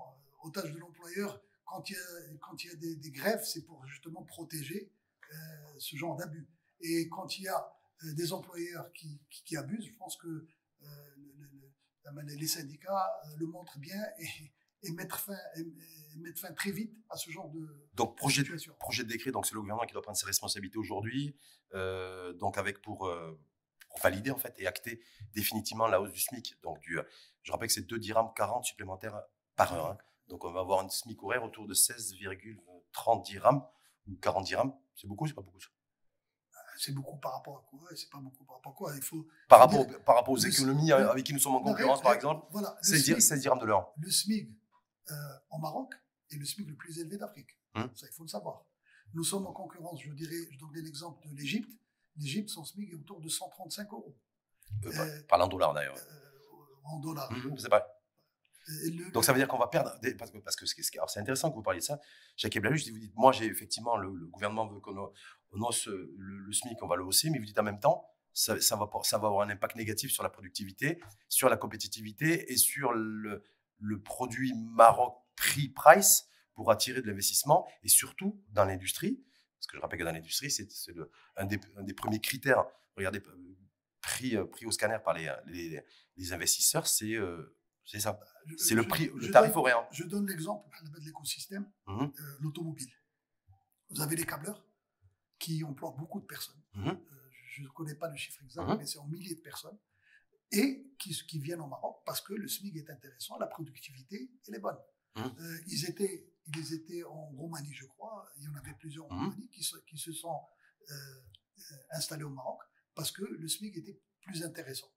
[0.44, 3.64] otage de l'employeur, quand il y a, quand il y a des, des grèves, c'est
[3.66, 4.90] pour justement protéger
[5.32, 5.36] euh,
[5.78, 6.48] ce genre d'abus.
[6.82, 7.72] Et quand il y a
[8.06, 10.46] euh, des employeurs qui, qui, qui abusent, je pense que euh,
[11.18, 11.48] le-
[12.14, 14.28] le- les syndicats le montrent bien et,
[14.84, 18.44] et mettre, fin, et, et mettre fin très vite à ce genre de Donc projet,
[19.04, 21.36] de décret, donc c'est le gouvernement qui doit prendre ses responsabilités aujourd'hui,
[21.74, 23.38] euh, donc avec pour, euh,
[23.90, 25.02] pour valider en fait et acter
[25.34, 26.56] définitivement la hausse du SMIC.
[26.62, 26.98] Donc du,
[27.44, 29.22] je rappelle que c'est 2 dirhams 40 supplémentaires
[29.58, 29.88] par heure.
[29.92, 29.98] hein.
[30.30, 33.64] Donc on va avoir un SMIC horaire autour de 16,30 dirhams
[34.08, 34.74] ou 40 dirhams.
[34.96, 35.70] C'est beaucoup, c'est pas beaucoup ça?
[36.80, 37.90] C'est beaucoup par rapport à quoi?
[37.96, 38.96] C'est pas beaucoup par rapport à quoi?
[38.96, 39.28] Il faut.
[39.50, 42.14] Par rapport, dire- par rapport aux économies le- avec qui nous sommes en concurrence, par
[42.14, 43.92] exemple, Voilà, le 16, dir- SMIC, 16 dirhams de l'heure.
[43.98, 44.56] le SMIG
[45.10, 45.16] euh,
[45.50, 45.94] en Maroc
[46.30, 47.50] est le SMIG le plus élevé d'Afrique.
[47.76, 47.90] Hum.
[47.96, 48.66] Ça, il faut le savoir.
[49.14, 51.72] Nous sommes en concurrence, je dirais, je donnerai l'exemple de l'Égypte.
[52.18, 54.16] L'Égypte, son SMIG est autour de 135 euros
[54.86, 55.96] Euh, Euh, Parlant en dollars d'ailleurs.
[55.96, 57.32] euh, en dollars.
[57.32, 57.88] Mhm, c'est pas.
[58.68, 59.98] Le- Donc ça veut dire qu'on va perdre.
[60.02, 62.00] des- parce que, parce que c'est intéressant que vous parliez de ça.
[62.36, 64.98] Jacques Eblaluch, vous dites, moi j'ai effectivement, le, le gouvernement veut qu'on
[65.52, 68.06] on hausse le, le SMIC, on va le hausser, mais vous dites en même temps,
[68.34, 71.00] ça, ça va, ça va avoir un impact négatif sur la productivité,
[71.30, 73.44] sur la compétitivité et sur le,
[73.80, 79.24] le produit Maroc prix price pour attirer de l'investissement et surtout dans l'industrie.
[79.60, 80.68] Parce que je rappelle que dans l'industrie, c'est
[81.38, 82.66] un, des, un des premiers critères.
[82.96, 83.56] Regardez, euh,
[84.02, 85.82] pris, euh, pris au scanner par les, les,
[86.16, 87.57] les investisseurs, c'est euh,
[87.88, 88.20] c'est ça.
[88.58, 89.88] C'est le prix, le tarif donne- horaire.
[89.92, 92.92] Je donne l'exemple de l'écosystème, Mhm, euh, l'automobile.
[93.90, 94.64] Vous avez les câbleurs
[95.40, 96.62] qui emploient beaucoup de personnes.
[96.74, 96.90] mhm.
[96.90, 98.78] Euh, je ne connais pas le chiffre exact, Mhm.
[98.78, 99.78] mais c'est en milliers de personnes.
[100.52, 104.56] Et qui, qui viennent au Maroc parce que le SMIC est intéressant, la productivité, elle
[104.56, 104.78] est bonne.
[105.18, 108.30] Euh, ils, étaient, ils étaient en Roumanie, je crois.
[108.38, 109.10] Il y en avait plusieurs en.
[109.10, 110.40] Roumanie qui se, qui se sont
[111.92, 112.60] installés au Maroc
[112.96, 114.88] parce que le SMIC était plus intéressant.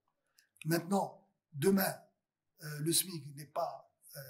[0.67, 1.95] Maintenant, demain,
[2.63, 4.21] euh, le SMIC n'est pas euh,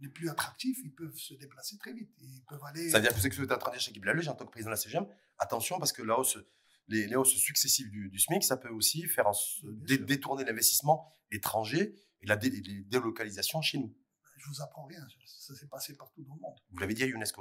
[0.00, 2.10] n'est plus attractif, ils peuvent se déplacer très vite.
[2.20, 2.88] Ils peuvent aller.
[2.90, 4.50] C'est-à-dire que ce que vous êtes en train de dire chez Guy en tant que
[4.50, 5.06] président de la CGM,
[5.38, 6.38] attention parce que la hausse,
[6.86, 9.32] les, les hausses successives du, du SMIC, ça peut aussi faire en
[9.64, 13.94] dé- détourner l'investissement étranger et la dé- les délocalisations chez nous.
[14.38, 16.56] Je vous apprends rien, ça s'est passé partout dans le monde.
[16.70, 17.34] Vous l'avez dit à Younes ça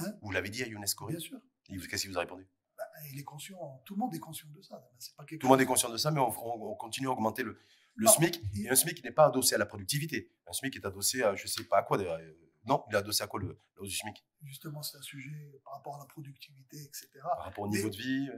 [0.00, 0.12] Hein?
[0.22, 1.40] Vous l'avez dit à Younes Bien sûr.
[1.64, 2.46] Qu'est-ce qu'il vous a répondu?
[2.76, 4.76] Bah, il est conscient, tout le monde est conscient de ça.
[5.16, 7.58] Pas Tout le monde est conscient de ça, mais on continue à augmenter le,
[7.98, 8.40] le SMIC.
[8.56, 10.30] Et un SMIC n'est pas adossé à la productivité.
[10.46, 12.18] Un SMIC est adossé à, je sais pas à quoi d'ailleurs.
[12.20, 12.34] Euh,
[12.64, 14.24] Non, il est adossé à quoi le, la hausse du SMIC?
[14.42, 17.08] Justement, c'est un sujet par rapport à la productivité, etc.
[17.22, 18.28] Par rapport au Mais- niveau de vie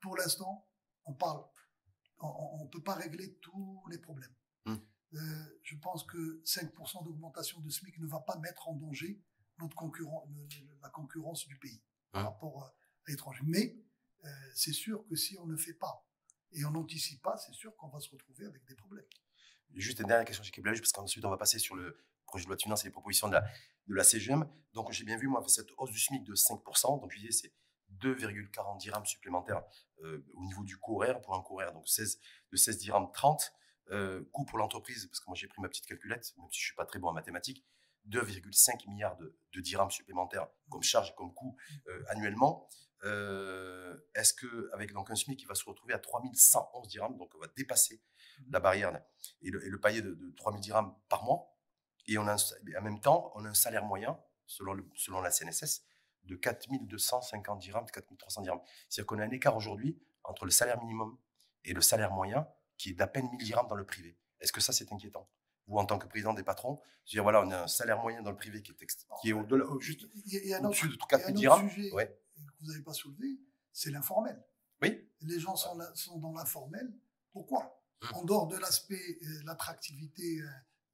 [0.00, 0.68] Pour l'instant,
[1.06, 1.42] on parle,
[2.20, 4.34] on ne peut pas régler tous les problèmes.
[4.66, 4.76] Hmm.
[5.14, 9.20] Euh, je pense que 5% d'augmentation de SMIC ne va pas mettre en danger
[9.58, 10.28] notre concurrent,
[10.82, 11.80] la concurrence du pays
[12.12, 12.26] par Hmm.
[12.26, 12.74] rapport à
[13.06, 13.40] l'étranger.
[13.44, 13.76] Mais
[14.24, 16.06] euh, c'est sûr que si on ne fait pas
[16.52, 19.06] et on n'anticipe pas, c'est sûr qu'on va se retrouver avec des problèmes.
[19.74, 22.48] Juste une dernière question chez Keblaluge, parce qu'ensuite on va passer sur le projet de
[22.48, 23.40] loi de finances et les propositions de la,
[23.86, 24.48] de la CGM.
[24.72, 27.00] Donc j'ai bien vu, moi, cette hausse du SMIC de 5%.
[27.00, 27.54] Donc je disais, c'est
[28.00, 29.62] 2,40 dirhams supplémentaires
[30.02, 32.20] euh, au niveau du coût horaire, pour un coût horaire donc 16,
[32.52, 33.52] de 16 dirhams 30.
[33.90, 36.64] Euh, coût pour l'entreprise, parce que moi j'ai pris ma petite calculette, même si je
[36.64, 37.64] ne suis pas très bon en mathématiques,
[38.10, 41.56] 2,5 milliards de, de dirhams supplémentaires comme charge et comme coût
[41.88, 42.68] euh, annuellement.
[43.04, 47.38] Euh, Est-ce qu'avec donc un SMIC qui va se retrouver à 3111 dirhams, donc on
[47.38, 48.00] va dépasser
[48.50, 49.00] la barrière
[49.42, 51.56] et le, et le palier de, de 3000 dirhams par mois,
[52.06, 55.20] et on a un- en même temps, on a un salaire moyen, selon, le- selon
[55.20, 55.84] la CNSS,
[56.24, 58.60] de 4250 dirhams, 4300 dirhams.
[58.88, 61.16] C'est-à-dire qu'on a un écart aujourd'hui entre le salaire minimum
[61.64, 64.16] et le salaire moyen qui est d'à peine 1000 dirhams dans le privé.
[64.40, 65.28] Est-ce que ça, c'est inquiétant?
[65.66, 67.98] Vous, en tant que président des patrons, je veux dire, voilà, on a un salaire
[67.98, 70.92] moyen dans le privé qui est, qui est au-delà, au- juste Il il au-dessus de
[70.94, 71.70] il y a un 4000 autre dirhams.
[71.70, 72.18] sujet Ouais.
[72.46, 73.38] Que vous n'avez pas soulevé,
[73.72, 74.42] c'est l'informel.
[74.82, 76.92] Oui, Les gens sont, là- sont dans l'informel.
[77.32, 77.82] Pourquoi?
[78.02, 78.08] Hum.
[78.14, 80.48] En dehors de l'aspect, euh, l'attractivité euh,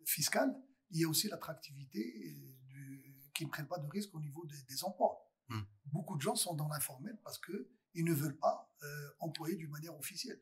[0.07, 0.55] fiscale,
[0.91, 4.45] il y a aussi l'attractivité euh, du- qui ne prennent pas de risques au niveau
[4.47, 5.31] des, des emplois.
[5.51, 5.67] Hum.
[5.87, 9.97] Beaucoup de gens sont dans l'informel parce qu'ils ne veulent pas euh, employer d'une manière
[9.99, 10.41] officielle.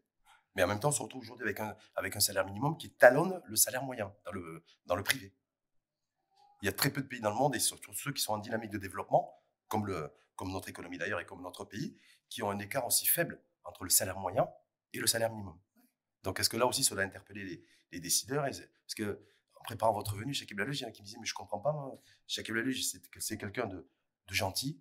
[0.54, 2.92] mais en même temps, on se retrouve aujourd'hui avec un, avec un salaire minimum qui
[2.94, 5.34] talonne le salaire moyen dans le, dans le privé.
[6.62, 8.34] Il y a très peu de pays dans le monde, et surtout ceux qui sont
[8.34, 9.41] en dynamique de développement,
[10.36, 11.96] comme, notre économie d'ailleurs et comme notre pays,
[12.28, 14.48] qui ont un écart aussi faible entre le salaire moyen
[14.92, 15.58] et le salaire minimum.
[16.22, 19.20] Donc est-ce que là aussi, ça doit interpeller les, décideurs Parce que
[19.54, 21.34] en préparant votre venue, Cheikh Eblaluj, il y en a qui me disaient, mais je
[21.34, 22.00] comprends pas, moi.
[22.26, 23.86] Cheikh Eblaluj, c'est que- c'est quelqu'un de,
[24.30, 24.80] gentil,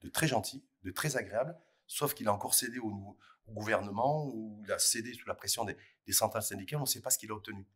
[0.00, 1.56] de très gentil, de très agréable,
[1.86, 3.16] sauf qu'il a encore cédé au
[3.48, 7.00] gouvernement ou il a cédé sous la pression des, des centrales syndicales, on ne sait
[7.00, 7.66] pas ce qu'il a obtenu.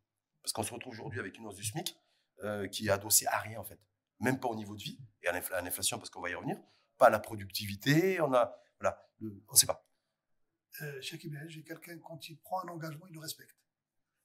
[0.41, 1.97] Parce qu'on se retrouve aujourd'hui avec une hausse du SMIC
[2.43, 3.79] euh, qui est adossée à rien en fait.
[4.19, 6.35] Même pas au niveau de vie et à l'infl- à l'inflation parce qu'on va y
[6.35, 6.57] revenir,
[6.97, 9.83] pas à la productivité, on a voilà, le- on ne sait pas.
[10.81, 13.55] Euh, Cheikh j'ai quelqu'un, quand il prend un engagement, il le respecte.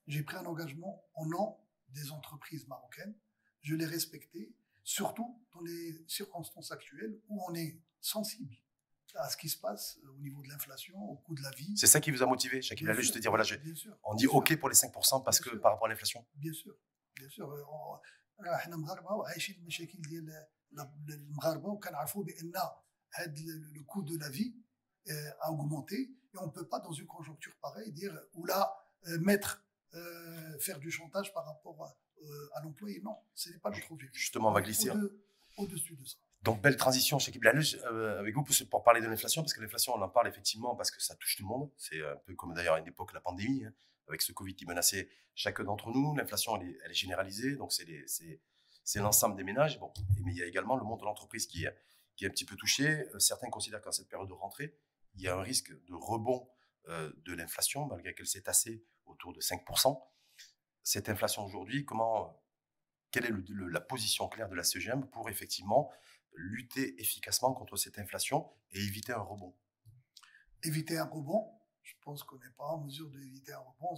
[0.06, 3.14] J'ai pris un engagement au nom des entreprises marocaines.
[3.62, 8.54] Je l'ai respecté, surtout dans les circonstances actuelles où on est sensible
[9.14, 11.76] à ce qui se passe au niveau de l'inflation, au coût de la vie.
[11.76, 13.56] C'est ça qui vous a motivé, Eblaluj, sûr, de dire voilà, je-
[14.04, 15.60] on dit sûr, OK pour les 5% parce Bien que sûr.
[15.60, 16.26] par rapport à l'inflation.
[16.34, 16.74] bien sûr,
[17.14, 17.46] bien sûr.
[18.31, 20.47] euh, on- راه احنا مغاربه وعايشين المشاكل ديال
[21.09, 22.51] المغاربه وكنعرفوا بان
[23.13, 23.33] هذا
[23.75, 24.53] le coût de la vie
[25.09, 25.95] euh, a augmenté
[26.33, 28.61] et on ne peut pas dans une conjoncture pareille dire ou là
[29.07, 29.51] euh, mettre
[29.93, 31.89] euh, faire du chantage par rapport à,
[32.23, 34.89] euh, à l'employé non ce n'est pas notre objectif Justement, on va glisser.
[34.89, 35.01] hein.
[35.57, 39.01] au dessus de ça Donc, belle transition chez Kiblaluj euh, avec vous pour, pour parler
[39.05, 41.51] de l'inflation, parce que l'inflation, on en parle effectivement parce que ça touche tout le
[41.53, 41.65] monde.
[41.85, 43.73] C'est un peu comme d'ailleurs à une époque la pandémie, hein,
[44.08, 46.14] avec ce Covid qui menaçait chacun d'entre nous.
[46.16, 49.78] L'inflation, elle est, généralisée, donc c'est l'ensemble des ménages.
[49.78, 49.92] Bon,
[50.24, 51.76] mais il y a également le monde de l'entreprise qui est,
[52.24, 52.86] un petit peu touché.
[52.86, 54.76] Euh, Certains considèrent qu'en cette période de rentrée,
[55.14, 56.48] il y a un risque de rebond
[56.88, 60.00] euh, de l'inflation, malgré qu'elle s'est tassée autour de 5%.
[60.84, 62.42] Cette inflation aujourd'hui, comment,
[63.10, 63.32] quelle est
[63.70, 65.90] la position claire de la CGM pour effectivement
[66.34, 69.54] lutter efficacement contre cette inflation et éviter un rebond?
[70.64, 71.61] Éviter un rebond?
[71.82, 73.96] Je pense qu'on n'est pas en mesure d'éviter un rebond.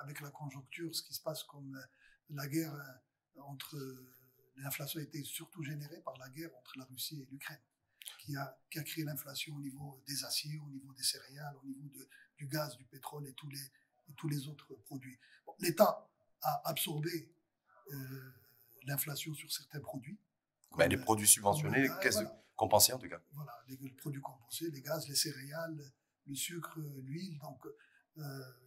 [0.00, 1.82] Avec la conjoncture, ce qui se passe comme euh,
[2.30, 3.76] la guerre euh, entre.
[3.76, 4.14] euh,
[4.60, 7.60] L'inflation a été surtout générée par la guerre entre la Russie et l'Ukraine,
[8.18, 11.64] qui a, qui a créé l'inflation au niveau des aciers, au niveau des céréales, au
[11.64, 13.60] niveau de- du gaz, du pétrole et tous les,
[14.08, 15.16] et tous les autres produits.
[15.46, 16.10] Bon, L'État
[16.42, 17.32] a absorbé
[17.92, 18.32] euh,
[18.82, 20.18] l'inflation sur certains produits.
[20.72, 23.20] Ben, comme, Les produits subventionnés, comme le gaz, caisses voilà compensées en tout cas?
[23.34, 25.92] voilà, les, les produits compensés, les gaz, les céréales,
[26.28, 27.38] le sucre, l'huile.
[27.38, 27.66] Donc,
[28.18, 28.22] euh,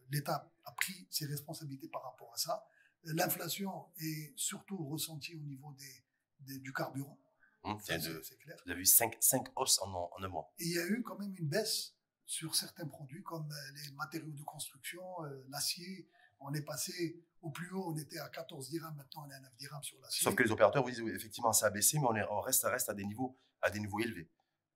[0.09, 2.65] l'État a pris ses responsabilités par rapport à ça.
[3.03, 7.17] L'inflation est surtout ressentie au niveau des, du carburant.
[7.63, 7.99] Hum, c'est
[8.39, 8.57] clair.
[8.65, 9.17] Vous avez eu 5,
[9.55, 10.51] hausses en, en, un mois.
[10.59, 11.95] Et il y a eu quand même une baisse
[12.25, 16.07] sur certains produits comme euh, les matériaux de construction, euh, l'acier.
[16.39, 19.39] On est passé au plus haut, on était à 14 dirhams, maintenant on est à
[19.41, 20.23] 9 dirhams sur l'acier.
[20.23, 22.63] Sauf que les opérateurs vous disent oui, effectivement ça a baissé, mais on, est, reste,
[22.63, 24.29] reste à des niveaux, à des niveaux élevés.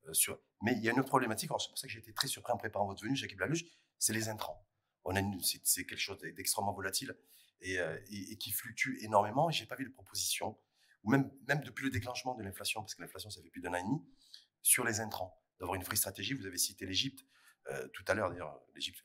[0.08, 0.40] Euh, sur...
[0.62, 2.54] Mais il y a une autre problématique, c'est pour ça que j'ai été très surpris
[2.54, 3.66] en préparant votre venue, Jacques Blaluge,
[4.00, 4.68] c'est les intrants.
[5.04, 7.16] On a c'est quelque chose d'extrêmement volatile
[7.62, 7.78] et,
[8.10, 9.52] et, qui fluctue énormément.
[9.52, 10.58] Et j'ai pas vu de proposition,
[11.04, 13.72] ou même, même depuis le déclenchement de l'inflation, parce que l'inflation ça fait plus d'un
[13.74, 14.02] an et demi,
[14.64, 16.34] sur les intrants, d'avoir une vraie stratégie.
[16.34, 17.24] Vous avez cité l'Égypte.
[17.68, 19.04] Euh, tout à l'heure, d'ailleurs, l'Égypte,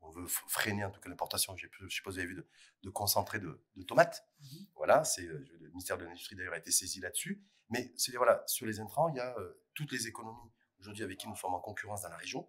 [0.00, 2.46] on veut freiner en tout cas l'importation, je suppose vous avez vu, de,
[2.82, 4.26] de concentré de, tomates.
[4.40, 4.66] Mhm.
[4.74, 7.44] Voilà, c'est euh, le ministère de l'Industrie d'ailleurs a été saisi là-dessus.
[7.70, 11.18] Mais c'est voilà, sur les intrants, il y a euh, toutes les économies aujourd'hui avec
[11.18, 12.48] qui nous sommes en concurrence dans la région.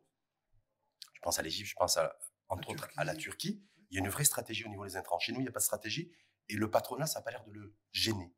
[1.13, 2.17] Je pense à l'Égypte, je pense à,
[2.49, 3.63] entre autres à la Turquie.
[3.89, 5.19] Il y a une vraie stratégie au niveau des intrants.
[5.19, 6.11] Chez nous, il n'y a pas de stratégie
[6.49, 8.35] et le patronat, ça n'a pas l'air de le gêner.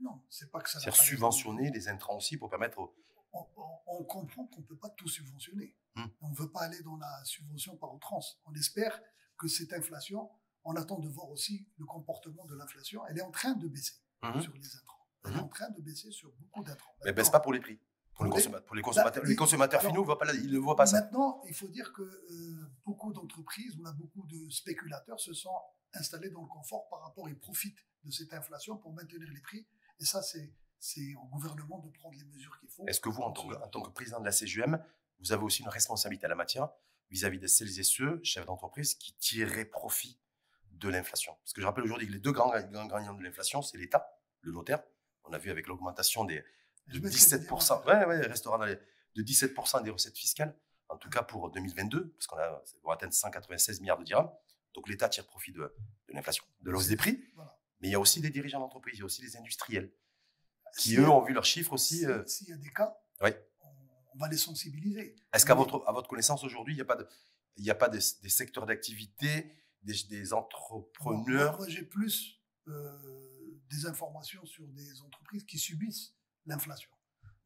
[0.00, 0.80] Non, c'est pas que ça.
[0.80, 2.94] C'est subventionner les intrants aussi pour permettre aux,
[3.32, 5.76] on, comprend qu'on ne peut pas tout subventionner.
[5.94, 6.06] Hmm.
[6.20, 8.40] On ne veut pas aller dans la subvention par outrance.
[8.44, 9.00] On espère
[9.36, 10.30] que cette inflation,
[10.64, 13.04] on attend de voir aussi le comportement de l'inflation.
[13.06, 14.40] Elle est en train de baisser hmm.
[14.40, 15.06] sur les intrants.
[15.24, 15.40] Elle est hmm.
[15.40, 16.94] en train de baisser sur beaucoup d'intrants.
[17.02, 17.80] Mais elle baisse pas pour les prix.
[18.18, 20.04] Pour, les, consommateurs, les consommateurs, les consommateurs finaux,
[20.34, 21.00] ils ne voient pas ça.
[21.00, 25.54] Maintenant, il faut dire que euh, beaucoup d'entreprises, on a beaucoup de spéculateurs se sont
[25.94, 29.66] installés dans le confort par rapport, ils profitent de cette inflation pour maintenir les prix.
[30.00, 32.86] Et ça, c'est c'est au gouvernement de prendre les mesures qu'il faut.
[32.86, 34.82] Est-ce que vous, en tant que, président de la CGM,
[35.20, 36.68] vous avez aussi une responsabilité à la matière
[37.10, 40.20] vis-à-vis de celles et ceux, chefs d'entreprise, qui tireraient profit
[40.72, 41.34] de l'inflation?
[41.42, 44.08] Parce que je rappelle aujourd'hui que les deux grands, gagnants de l'inflation, c'est l'État,
[44.42, 44.82] le notaire.
[45.24, 46.44] On a vu avec l'augmentation des,
[46.88, 50.56] de 17%, ouais, ouais, restera de 17% des recettes fiscales,
[50.88, 54.30] en tout cas pour 2022, parce qu'on va atteindre 196 milliards de dirhams.
[54.74, 55.74] Donc l'État tire profit de,
[56.08, 57.22] l'inflation, de l'hausse des prix.
[57.80, 59.92] Mais il y a aussi des dirigeants d'entreprise, il y a aussi des industriels
[60.76, 62.04] qui eux ont vu leurs chiffres aussi.
[62.06, 63.30] Euh, s'il y a des cas, oui.
[64.14, 65.16] on, va les sensibiliser.
[65.32, 67.06] Est-ce qu'à votre, à votre connaissance aujourd'hui, il n'y a pas, de,
[67.56, 74.44] il y a pas des, secteurs d'activité, des, entrepreneurs Moi, j'ai plus euh, des informations
[74.44, 76.14] sur des entreprises qui subissent
[76.48, 76.90] l'inflation.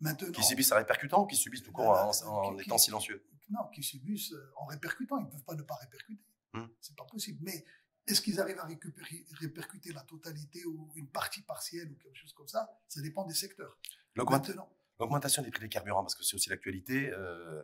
[0.00, 3.24] Maintenant, qui subissent en répercutant ou qui subissent tout court en, étant silencieux?
[3.50, 5.18] Non, qui subissent euh, en répercutant.
[5.18, 6.24] Ils ne peuvent pas ne pas répercuter.
[6.54, 6.66] Hmm.
[6.80, 7.38] C'est pas possible.
[7.42, 7.64] Mais
[8.06, 12.32] est-ce qu'ils arrivent à récupérer, répercuter la totalité ou une partie partielle ou quelque chose
[12.32, 12.68] comme ça?
[12.88, 13.78] Ça dépend des secteurs.
[14.16, 17.62] L'augmentation des prix des carburants, parce que c'est aussi l'actualité, euh,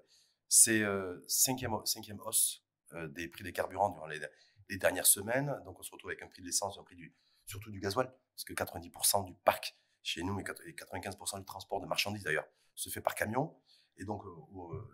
[0.49, 4.21] c'est euh, cinquième, cinquième hausse euh, des prix des carburants durant les,
[4.79, 5.61] dernières semaines.
[5.65, 7.15] Donc on se retrouve avec un prix de l'essence, un prix du,
[7.47, 9.77] surtout du gasoil, parce que 90% du parc
[10.09, 13.55] chez nous, mais 95% du transport de marchandises d'ailleurs, se fait par camion.
[13.99, 14.23] Et donc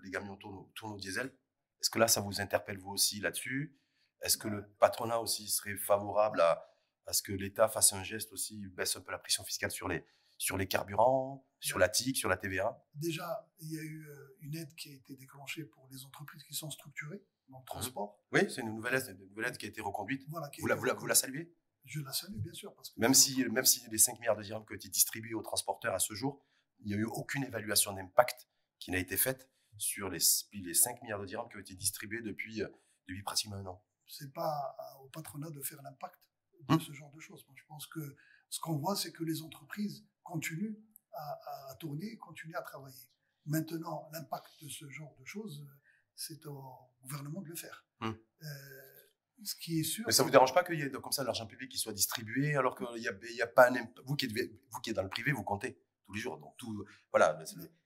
[0.03, 1.33] les camions tournent, tournent au diesel.
[1.81, 3.79] Est-ce que là, ça vous interpelle vous aussi là-dessus?
[4.23, 6.67] Est-ce que le patronat aussi serait favorable à,
[7.13, 10.05] ce que l'État fasse un geste aussi, baisse un peu la pression fiscale sur les,
[10.39, 12.83] sur les carburants, sur la TIC, sur la TVA?
[12.95, 16.43] Déjà, il y a eu euh, une aide qui a été déclenchée pour les entreprises
[16.43, 17.67] qui sont structurées dans le mmh.
[17.67, 18.19] transport.
[18.33, 20.27] Oui, c'est une nouvelle aide, une nouvelle aide qui a été reconduite.
[20.27, 21.55] vous, la, vous, la, saluez?
[21.85, 22.75] Je la salue, bien sûr.
[22.75, 25.35] Parce que même, si, même si les 5 milliards de dirhams qui ont été distribués
[25.35, 26.43] aux transporteurs à ce jour,
[26.81, 30.21] il n'y a eu aucune évaluation d'impact qui n'a été faite sur les,
[30.53, 32.69] les 5 milliards de dirhams qui ont été distribués depuis, euh,
[33.07, 36.21] depuis pratiquement un an c'est pas au patronat de faire l'impact
[36.69, 36.81] de hum.
[36.81, 37.45] ce genre de choses.
[37.55, 38.17] je pense que
[38.49, 40.77] ce qu'on voit, c'est que les entreprises continuent
[41.13, 43.09] à, tourner, continuent à travailler.
[43.47, 45.67] Maintenant, l'impact de ce genre de choses,
[46.15, 47.87] c'est au gouvernement de le faire.
[48.01, 48.17] Hum.
[48.43, 48.94] Euh,
[49.43, 50.05] ce qui est sûr.
[50.07, 51.93] Mais ça vous dérange pas qu'il y ait comme ça de l'argent public qui soit
[51.93, 54.97] distribué alors qu'il n'y a, y a pas un, vous qui êtes, vous qui êtes
[54.97, 56.39] dans le privé, vous comptez tous les jours.
[56.39, 57.39] Donc tout, voilà.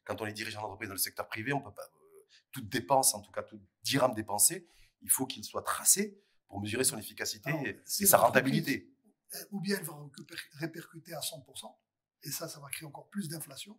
[0.05, 3.15] Quand on est dirigeant d'entreprise dans le secteur privé, on peut pas euh, toute dépense,
[3.15, 4.69] en tout cas tout dirham dépensé,
[5.03, 8.91] il faut qu'il soit tracé pour mesurer son efficacité et, sa rentabilité.
[9.35, 9.95] Euh, ou bien elle va
[10.55, 11.77] répercuter à 100%,
[12.23, 13.79] et ça, ça va créer encore plus d'inflation,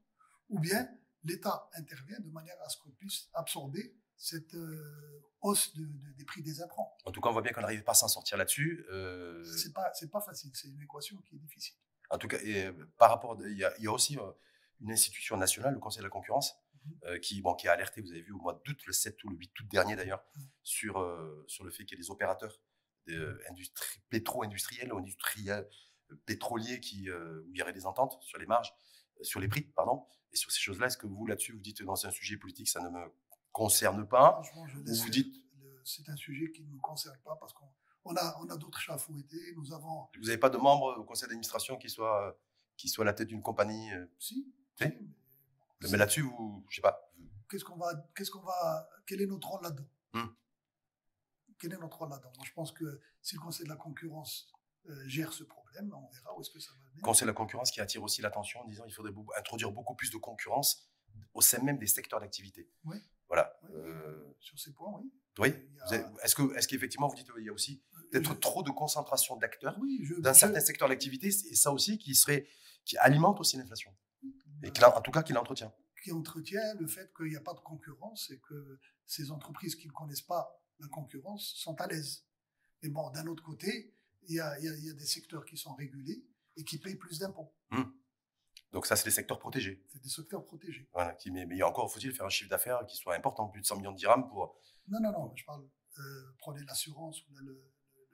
[0.49, 0.87] ou bien
[1.23, 6.61] l'État intervient de manière à ce qu'on puisse absorber cette euh, hausse des prix des
[6.61, 6.95] intrants.
[7.05, 8.85] En tout cas, on voit bien qu'on n'arrive pas à s'en sortir là-dessus.
[8.91, 9.43] Euh...
[9.43, 11.75] C'est pas, pas facile, c'est une équation qui est difficile.
[12.11, 14.31] En tout cas, et, par rapport, il y, a aussi euh,
[14.81, 16.55] une institution nationale, le Conseil de la concurrence,
[17.05, 19.29] euh, qui, bon, qui a alerté, vous avez vu, au mois d'août, le 7 ou
[19.29, 20.41] le 8 août dernier d'ailleurs, mmh.
[20.63, 22.59] sur, euh, sur le fait qu'il y a des opérateurs
[24.09, 25.67] pétro-industriels ou industriels,
[26.11, 28.73] euh, pétroliers qui, où il y aurait des ententes sur les marges,
[29.21, 30.05] sur les prix, pardon.
[30.31, 32.81] Et sur ces choses-là, est-ce que vous, là-dessus, vous dites, dans un sujet politique, ça
[32.81, 33.11] ne me
[33.51, 34.41] concerne pas
[34.85, 35.35] vous dites...
[35.83, 37.65] C'est un sujet qui ne nous concerne pas parce qu'on
[38.05, 39.53] on a, on a d'autres chats à fouetter.
[39.55, 40.07] Nous avons...
[40.17, 42.37] Vous n'avez pas de membres au conseil d'administration qui soit,
[42.77, 44.53] qui soit à la tête d'une compagnie Si.
[44.77, 44.93] si
[45.81, 47.11] mais là-dessus, vous, je sais pas.
[47.49, 49.87] Qu'est-ce qu'on va, qu'est-ce qu'on va, quel est notre rôle là-dedans?
[50.13, 50.27] Hmm.
[51.57, 52.31] Quel est notre rôle là-dedans?
[52.35, 54.51] Moi, je pense que si le Conseil de la concurrence
[54.87, 55.93] euh, gère ce problème.
[55.93, 57.01] On verra où est-ce que ça va mener.
[57.01, 60.09] Conseil de la concurrence qui attire aussi l'attention en disant qu'il faudrait introduire beaucoup plus
[60.09, 60.89] de concurrence
[61.33, 62.69] au sein même des secteurs d'activité.
[62.85, 62.97] Oui.
[63.29, 63.57] Voilà.
[63.73, 65.11] Euh, Sur ces points, oui.
[65.39, 65.53] oui.
[65.91, 68.63] Il a- Est-ce que, est-ce qu'effectivement vous dites qu'il y a aussi peut-être je- trop
[68.63, 72.47] de concentration d'acteurs oui, je, dans je- certains secteurs d'activité et ça aussi qui serait
[72.85, 73.95] qui alimente aussi l'inflation
[74.63, 75.71] et qui, en tout cas qui l'entretient.
[76.03, 79.87] qui entretient le fait qu'il n'y a pas de concurrence et que ces entreprises qui
[79.87, 82.25] ne connaissent pas la concurrence sont à l'aise.
[82.81, 83.93] Mais bon, d'un autre côté,
[84.27, 86.63] il y a, il y a- il y a des secteurs qui sont régulés et
[86.63, 87.53] qui payent plus d'impôts.
[88.71, 89.83] Donc ça c'est les secteurs protégés.
[89.91, 90.87] C'est des secteurs protégés.
[90.93, 93.65] Voilà, qui, mais, mais encore faut-il faire un chiffre d'affaires qui soit important, plus de
[93.65, 94.55] 100 millions de dirhams pour.
[94.87, 95.63] Non, non, non, je parle,
[95.97, 96.01] euh,
[96.39, 98.07] prenez l'assurance ou le- le- le-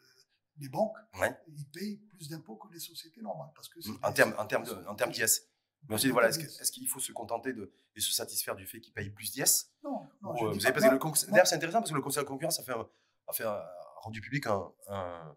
[0.58, 1.38] les banques, Ouais.
[1.48, 3.52] ils payent plus d'impôts que les sociétés normales.
[3.56, 5.42] Parce que En termes, en termes, en termes d'IS.
[5.88, 8.80] Mais aussi, voilà, est-ce que- qu'il faut se contenter de, et se satisfaire du fait
[8.80, 9.70] qu'ils payent plus d'IS?
[9.84, 11.96] Non, non, Ou, je euh, Vous avez passé non, le D'ailleurs, c'est intéressant parce que
[11.96, 12.88] le Conseil de la concurrence a fait, un-
[13.28, 15.36] a fait un- a rendu public un- un-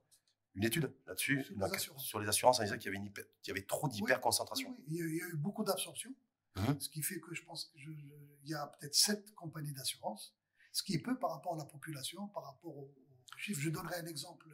[0.59, 2.05] une étude là-dessus, Sur les assurances.
[2.05, 4.71] sur les assurances en disant qu'il y avait, une hyper- qu'il y avait trop d'hyper-concentration.
[4.71, 6.13] oui, il, y a, il y a eu beaucoup d'absorption,
[6.57, 6.81] Mhm.
[6.81, 8.13] ce qui fait que je pense qu'il
[8.45, 10.35] y a peut-être sept compagnies d'assurance,
[10.73, 12.93] ce qui est peu par rapport à la population, par rapport aux,
[13.35, 13.61] aux chiffres.
[13.61, 14.49] Je donnerai un exemple.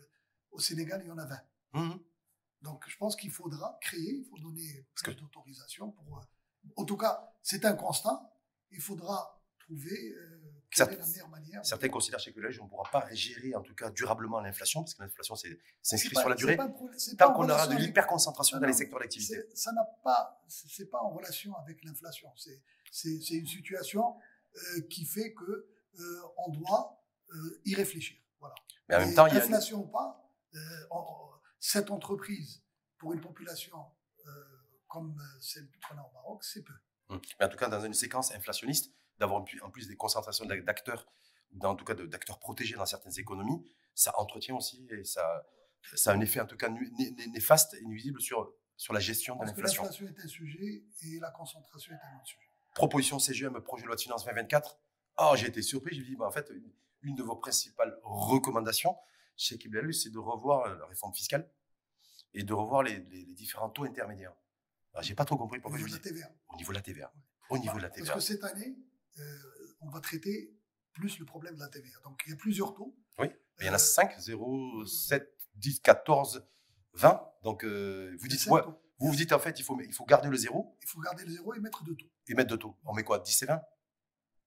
[0.51, 1.41] Au Sénégal, il y en a 20.
[1.73, 1.99] Mhm.
[2.61, 6.19] Donc, je pense qu'il faudra créer, il faut donner Parce plus que- d'autorisation pour.
[6.19, 6.23] euh,
[6.77, 8.21] en tout cas, c'est un constat.
[8.71, 10.44] Il faudra trouver euh,
[10.77, 10.99] de-
[11.63, 14.95] Certains considèrent chez Collège on ne pourra pas gérer en tout cas durablement l'inflation, parce
[14.95, 15.35] que l'inflation
[15.83, 16.57] s'inscrit sur la durée,
[17.19, 19.45] tant qu'on aura de l'hyper-concentration dans les secteurs d'activité.
[19.55, 22.29] Ça n'a pas, c'est pas en relation avec l'inflation.
[22.91, 24.17] C'est, une situation
[24.57, 28.17] euh, qui fait que euh, on doit euh, y réfléchir.
[28.41, 28.55] Voilà.
[28.89, 30.31] Mais en même temps, il y a inflation ou pas,
[31.61, 32.63] cette entreprise
[32.99, 33.79] pour une population
[34.87, 36.73] comme celle a au Maroc, c'est peu.
[37.09, 37.21] Hum.
[37.39, 41.07] Mais en tout cas, dans une séquence inflationniste, d'avoir en plus- des concentrations d'ac- d'acteurs,
[41.53, 45.47] ou en tout cas d'acteurs protégés dans certaines économies, ça entretient aussi et ça,
[45.95, 48.93] ça a un effet en tout cas nu- né- né- néfaste et nuisible sur, sur
[48.93, 49.83] la gestion de Parce l'inflation.
[49.83, 52.41] l'inflation est un sujet et la concentration est un autre sujet.
[52.75, 54.79] Proposition CGM, projet de loi de finances 2024.
[55.19, 55.95] Oh, j'ai été surpris.
[55.95, 56.73] Je me dis, bah, en fait, une,
[57.03, 58.97] une de vos principales recommandations
[59.37, 61.49] chez Kiblalus, c'est de revoir euh, la réforme fiscale
[62.33, 64.35] et de revoir les, les- les différents taux intermédiaires.
[64.93, 66.11] Alors, j'ai pas trop compris Au pourquoi je niveau de la.
[66.11, 66.31] TVA.
[66.49, 67.13] Au niveau de la TVA.
[67.51, 68.15] Au niveau de la Parce TVA.
[68.15, 68.75] que cette année,
[69.81, 70.55] on va traiter
[70.93, 71.99] plus le problème de la TVA.
[72.05, 72.97] Donc il y a plusieurs taux.
[73.19, 73.29] Oui,
[73.61, 76.47] il y en Euh, a 5, 0, 7, 10, 14,
[76.95, 77.23] 20.
[77.43, 78.61] Donc, euh, vous dites, ouais,
[78.99, 81.25] vous vous dites en fait, il faut, il faut garder le zéro Il faut garder
[81.25, 82.07] le zéro et mettre deux taux.
[82.29, 82.77] et mettre deux taux.
[82.85, 83.19] On met quoi?
[83.19, 83.61] 10 et 20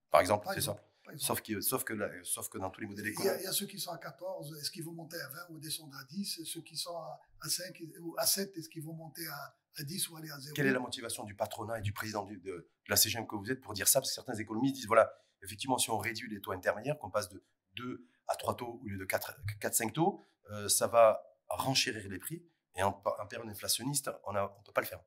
[0.09, 0.75] Par exemple, c'est ça.
[1.15, 1.93] Sauf que, sauf, que
[2.23, 4.57] sauf que dans tous les modèles Il y, y a ceux qui sont à 14,
[4.59, 7.47] est-ce qu'ils vont monter à 20 ou descendre à 10 Ceux qui sont à, à
[7.49, 10.53] 5 ou à 7, est-ce qu'ils vont monter à, à 10 ou aller à 0
[10.55, 13.49] Quelle est la motivation du patronat et du président de, de la CGM que vous
[13.51, 13.99] êtes pour dire ça?
[13.99, 15.11] Parce que certains économistes disent voilà,
[15.43, 17.43] effectivement, si on réduit les taux intermédiaires, qu'on passe de
[17.75, 20.21] 2 à 3 taux au lieu de 4-5 taux,
[20.51, 22.45] euh, ça va renchérir les prix.
[22.75, 25.01] Et en, en période inflationniste, on ne peut pas le faire.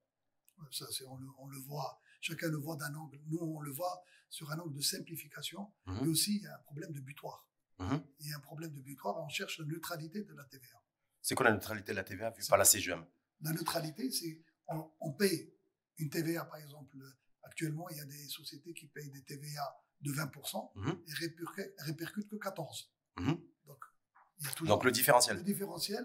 [0.73, 3.21] Ça, on, le, on le voit, chacun le voit d'un angle.
[3.27, 5.99] Nous, on le voit sur un angle de simplification, Mhm.
[6.03, 7.47] mais aussi il y a un problème de butoir.
[7.79, 8.03] Mhm.
[8.21, 10.83] Il y a un problème de butoir, on cherche la neutralité de la TVA.
[11.23, 13.05] C'est quoi la neutralité de la TVA vue par la CGM
[13.41, 15.53] La neutralité, c'est on, on paye
[15.99, 16.97] une TVA, par exemple.
[17.43, 21.03] Actuellement, il y a des sociétés qui payent des TVA de 20% Mhm.
[21.07, 22.87] et répercutent, répercutent que 14%.
[23.19, 23.41] Mhm.
[23.67, 23.85] Donc,
[24.39, 25.37] il y a toujours Donc le différentiel.
[25.37, 26.05] le différentiel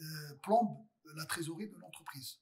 [0.00, 2.38] euh, plombe la trésorerie de l'entreprise.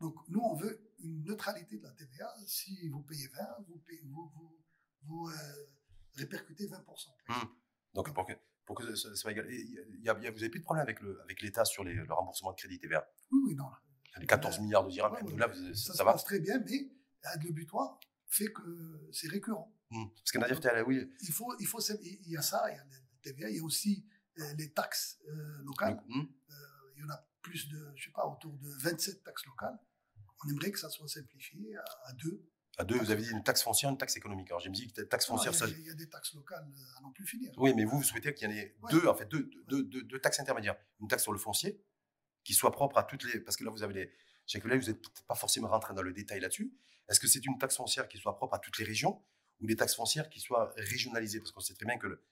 [0.00, 2.34] Donc, nous, on veut une neutralité de la TVA.
[2.46, 4.58] Si vous payez 20, vous, payez- vous, vous,
[5.02, 5.66] vous, euh,
[6.14, 7.14] répercutez 20%.
[7.28, 7.48] Mhm.
[7.94, 8.32] Donc pour que,
[8.64, 9.50] pour que ça, ça soit égal.
[9.50, 11.40] Et il y a- il y a- vous n'avez plus de problème avec le- avec
[11.42, 13.66] l'État sur les- le remboursement de crédit TVA Oui, oui, non.
[14.18, 15.36] Les 14 milliards de dirhams, Ouais, ouais.
[15.38, 16.90] là, vous- Ça, ça, se va passe très bien, mais
[17.44, 19.72] le butoir fait que c'est récurrent.
[19.90, 20.10] Mhm.
[20.14, 22.78] Parce que Nadir Théala, oui, Il, faut, il, faut, il y a ça, il y
[22.78, 24.06] a la TVA, il y a aussi
[24.38, 26.00] euh, les taxes euh, locales.
[26.08, 26.22] Euh,
[26.96, 29.78] il y en a plus de, je sais pas, autour de 27 taxes locales.
[30.44, 32.48] On aimerait que ça soit simplifié à, à deux.
[32.78, 34.48] à deux, vous avez dit une taxe foncière, une taxe économique.
[34.50, 35.78] Alors j'ai me dit que taxe Non, foncière il, y a, seule.
[35.80, 37.52] il y a des taxes locales à n'en plus finir.
[37.58, 38.90] Oui, mais vous, vous souhaitez qu'il y en ait Ouais.
[38.92, 40.76] deux, en fait, deux, deux, deux- deux taxes intermédiaires.
[41.00, 41.84] Une taxe sur le foncier,
[42.44, 43.40] qui soit propre à toutes les.
[43.40, 44.12] Parce que là, vous avez les.
[44.46, 46.72] Je sais que là, vous n'êtes peut-être pas forcément rentré dans le détail là-dessus.
[47.08, 49.22] Est-ce que c'est une taxe foncière qui soit propre à toutes les régions
[49.60, 51.40] ou des taxes foncières qui soient régionalisées?
[51.40, 52.22] Parce qu'on sait très bien que le,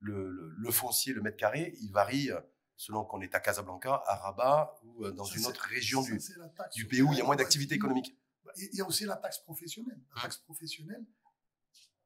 [0.00, 2.40] le, foncier, le mètre carré, il varie euh,
[2.76, 6.08] selon qu'on est à Casablanca, à Rabat ou euh, dans Ça, une autre région Ça,
[6.08, 8.16] du, du pays où il y a moins d'activité économique.
[8.56, 9.98] Il y a aussi la taxe professionnelle.
[10.14, 10.22] La Hein.
[10.24, 11.04] taxe professionnelle,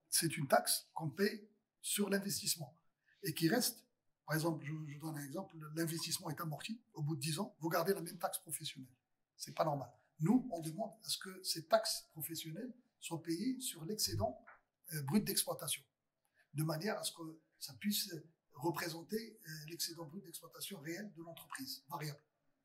[0.09, 1.48] c'est une taxe qu'on paye
[1.80, 2.74] sur l'investissement
[3.22, 3.84] et qui reste.
[4.29, 6.79] Par exemple, je, donne un exemple, l'investissement est amorti.
[6.93, 8.93] Au bout de 10 ans, vous gardez la même taxe professionnelle.
[9.39, 9.91] C'est pas normal.
[10.20, 12.70] Nous, on demande à ce que ces taxes professionnelles
[13.01, 14.39] soient payées sur l'excédent
[14.93, 15.83] euh, brut d'exploitation,
[16.53, 17.22] de manière à ce que
[17.59, 18.14] ça puisse
[18.53, 22.20] représenter euh, l'excédent brut d'exploitation réel de l'entreprise, variable.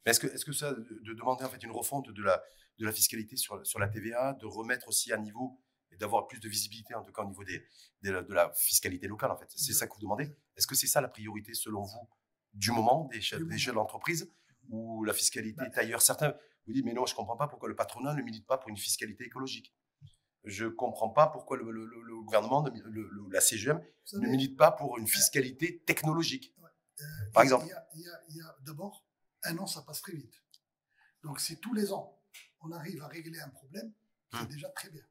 [0.05, 2.43] Est-ce que, est-ce que ça, de demander en fait une refonte de la,
[2.77, 5.61] de la fiscalité sur, sur la TVA, de remettre aussi à niveau
[5.93, 7.63] et d'avoir plus de visibilité, en tout cas au niveau des,
[8.01, 9.47] des- de la fiscalité locale, en fait.
[9.55, 12.09] C'est ça que vous demandez Est-ce que c'est ça la priorité, selon vous,
[12.53, 14.31] du moment, des chefs, des chefs d'entreprise,
[14.69, 16.01] ou la fiscalité Bah, est ailleurs?
[16.01, 16.33] Certains
[16.65, 18.69] vous disent, mais non, je ne comprends pas pourquoi le patronat ne milite pas pour
[18.69, 19.73] une fiscalité écologique.
[20.45, 23.81] Je ne comprends pas pourquoi le, le- le- le gouvernement, le- la CGM,
[24.13, 26.53] ne milite pas pour une fiscalité technologique.
[27.01, 27.65] euh, par exemple.
[27.65, 29.05] Il y a, il y a- il y a d'abord,
[29.43, 30.43] un an, ça passe très vite.
[31.23, 32.21] Donc, si tous les ans,
[32.61, 33.91] on arrive à régler un problème,
[34.31, 34.47] c'est Hum.
[34.47, 35.03] déjà très bien.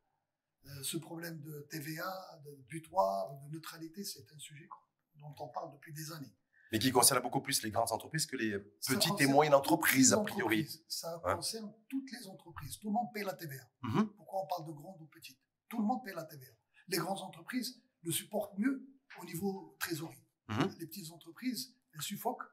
[0.66, 4.68] Euh, ce problème de TVA, de butoir, de neutralité, c'est un sujet
[5.16, 6.32] dont on parle depuis des années.
[6.70, 10.18] mais qui concerne beaucoup plus les grandes entreprises que les petites et moyennes entreprises, a
[10.24, 10.66] priori.
[10.88, 12.78] Ça concerne toutes les entreprises.
[12.78, 13.68] Tout le monde paie la TVA.
[13.82, 14.08] Mhm.
[14.16, 15.38] Pourquoi on parle de grandes ou petites?
[15.68, 16.52] Tout le monde paie la TVA.
[16.88, 18.88] Les grandes entreprises le supportent mieux
[19.20, 20.24] au niveau trésorerie.
[20.48, 20.74] Mhm.
[20.78, 22.44] Les petites entreprises, elles suffoquent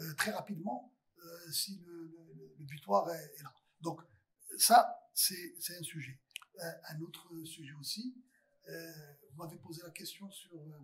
[0.00, 1.92] euh, très rapidement euh, si le,
[2.34, 3.54] le- le butoir est, est là.
[3.80, 4.00] Donc
[4.58, 6.20] ça, c'est un sujet.
[6.60, 8.14] Euh, un autre sujet aussi,
[8.68, 8.92] euh,
[9.30, 10.54] vous m'avez posé la question sur...
[10.54, 10.80] euh,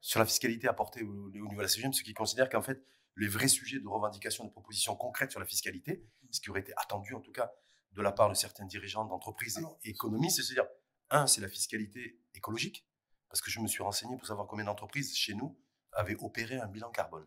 [0.00, 2.84] Sur la fiscalité apportée au, au niveau de la CGM, ceux qui considèrent qu'en fait,
[3.16, 6.72] les vrais sujets de revendication, de propositions concrètes sur la fiscalité, ce qui aurait été
[6.76, 7.52] attendu en tout cas
[7.92, 10.68] de la part de certains dirigeants d'entreprises et économistes, c'est-à-dire,
[11.10, 12.84] un, c'est la fiscalité écologique,
[13.28, 15.56] parce que je me suis renseigné pour savoir combien d'entreprises chez nous
[15.92, 17.26] avaient opéré un bilan carbone.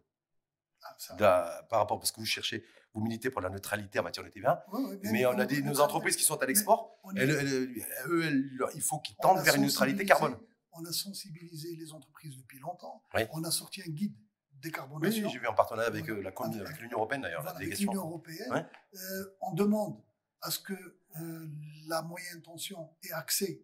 [1.19, 2.63] Ah, par rapport, parce que vous cherchez,
[2.93, 4.65] vous militez pour la neutralité en matière de TVA,
[5.01, 9.39] bien mais on a des, nos entreprises qui sont à l'export, il faut qu'ils tendent
[9.39, 10.37] vers une neutralité carbone.
[10.71, 13.03] On a sensibilisé les entreprises depuis longtemps.
[13.15, 13.21] Oui.
[13.31, 15.27] On a sorti un guide Oui, décarbonation.
[15.29, 17.91] j'ai vu en partenariat avec euh, la Avec- l'Union européenne d'ailleurs, Voilà, la avec délégation.
[17.93, 18.51] l'Union européenne.
[18.51, 18.65] Ouais.
[18.93, 20.03] Euh, on demande
[20.41, 21.47] à ce que euh,
[21.87, 23.61] la moyenne tension ait accès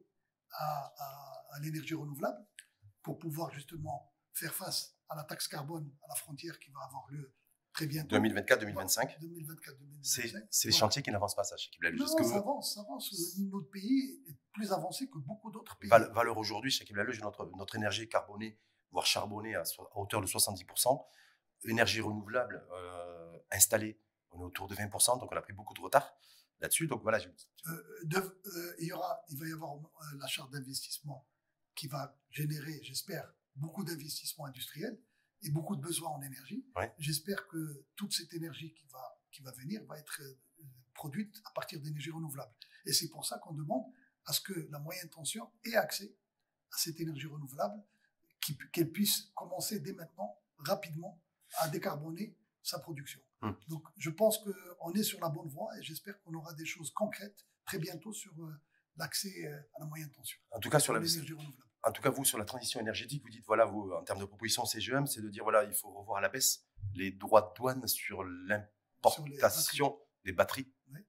[0.52, 2.44] à, à- à l'énergie renouvelable
[3.04, 7.08] pour pouvoir justement faire face à la taxe carbone à la frontière qui va avoir
[7.12, 7.34] lieu
[7.74, 8.16] très bientôt.
[8.18, 9.20] 2024-2025.
[9.20, 10.46] 2024-2025.
[10.50, 11.92] C'est les chantiers qui n'avancent pas, ça, chez Kibla.
[11.92, 13.38] Non, que ça vous- avance, ça avance.
[13.40, 15.90] Notre pays est plus avancé que beaucoup d'autres pays.
[15.90, 18.60] Val- valeur aujourd'hui, chez Kibla notre, notre énergie carbonée,
[18.92, 21.04] voire charbonnée à, so- à hauteur de 70%,
[21.66, 24.00] énergie renouvelable euh, installée,
[24.32, 26.14] on est autour de 20%, donc on a pris beaucoup de retard
[26.60, 26.88] là-dessus.
[26.88, 29.76] Donc voilà, je- Euh, de- euh, il, y aura, il va y avoir
[30.20, 31.28] la charte d'investissement
[31.76, 35.00] qui va générer, j'espère, beaucoup d'investissements industriels
[35.44, 36.66] et beaucoup de besoins en énergie.
[36.76, 36.94] Ouais.
[36.98, 40.40] J'espère que toute cette énergie qui va, qui va venir va être euh,
[40.94, 42.54] produite à partir d'énergie renouvelable.
[42.86, 43.86] Et c'est pour ça qu'on demande
[44.26, 46.16] à ce que la moyenne tension ait accès
[46.72, 47.84] à cette énergie renouvelable,
[48.72, 51.22] qu'elle puisse commencer dès maintenant, rapidement,
[51.58, 53.20] à décarboner sa production.
[53.42, 53.56] Hum.
[53.68, 56.92] Donc, je pense qu'on est sur la bonne voie et j'espère qu'on aura des choses
[56.92, 58.62] concrètes très bientôt sur euh,
[58.98, 61.70] l'accès euh, à la moyenne tension, en tout cas sur la, l'énergie renouvelable.
[61.84, 64.26] En tout cas vous sur la transition énergétique, vous dites voilà, vous en termes de
[64.26, 66.66] proposition CGM, c'est de dire voilà, il faut revoir à la baisse
[66.96, 70.72] les droits de douane sur l'importation des batteries.
[70.94, 71.00] Oui.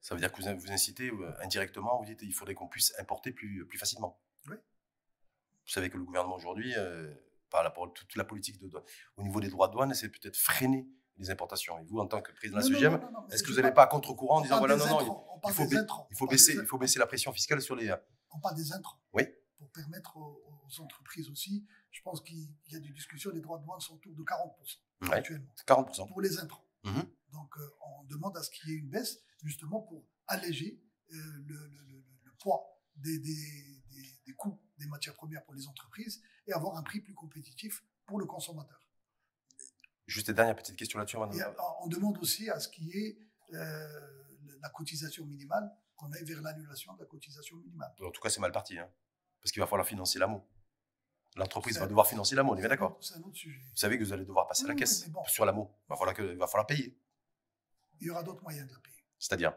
[0.00, 2.94] Ça veut dire que vous, vous incitez euh, indirectement, vous dites il faudrait qu'on puisse
[2.98, 4.20] importer plus, plus facilement.
[4.48, 4.56] Oui.
[4.56, 7.12] Vous savez que le gouvernement aujourd'hui, euh,
[7.50, 8.70] par rapport à toute la politique de,
[9.16, 11.78] au niveau des droits de douane, c'est peut-être freiner les importations.
[11.78, 12.98] Et vous, en tant que président de la mais
[13.30, 16.78] est-ce que vous n'allez pas à contre-courant en disant voilà, non, non, il baisser, faut
[16.78, 17.92] baisser la pression fiscale sur les.
[18.34, 19.00] On parle des intrants.
[19.12, 19.24] Oui.
[19.58, 23.58] Pour permettre aux, aux entreprises aussi, je pense qu'il y a des discussions, les droits
[23.58, 26.08] de douane sont autour de 40% Ouais, actuellement, 40%.
[26.08, 26.64] pour les intrants.
[26.84, 27.04] Mhm.
[27.32, 27.70] Donc euh,
[28.00, 30.80] on demande à ce qu'il y ait une baisse, justement pour alléger
[31.12, 31.16] euh,
[31.46, 32.62] le, le- le- le poids
[32.96, 37.00] des, des- des- des coûts des matières premières pour les entreprises et avoir un prix
[37.00, 38.80] plus compétitif pour le consommateur.
[40.06, 41.16] Juste une dernière petite question là-dessus.
[41.16, 41.50] Et euh,
[41.82, 43.18] on demande aussi à ce qu'il y ait
[43.54, 44.23] euh,
[44.64, 47.92] la cotisation minimale, qu'on aille vers l'annulation de la cotisation minimale.
[48.02, 48.78] En tout cas, c'est mal parti.
[48.78, 48.90] hein.
[49.40, 50.42] parce qu'il va falloir financer l'AMO.
[51.36, 53.60] L'entreprise va devoir financer l'AMO, on est bien d'accord C'est un autre sujet.
[53.60, 55.22] Vous savez que vous allez devoir passer à la Oui, caisse bon.
[55.26, 55.70] sur l'AMO.
[55.84, 56.98] Il va falloir, que, il va falloir payer.
[58.00, 59.04] Il y aura d'autres moyens de la payer.
[59.18, 59.54] C'est-à-dire,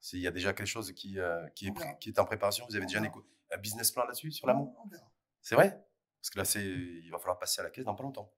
[0.00, 2.84] s'il y a déjà quelque chose qui, euh, qui, est, qui en préparation, vous avez
[2.84, 5.10] On déjà un, business plan là-dessus, sur l'AMO On verra.
[5.42, 5.86] C'est vrai?
[6.20, 8.32] Parce que là, c'est, il va falloir passer à la caisse dans pas longtemps.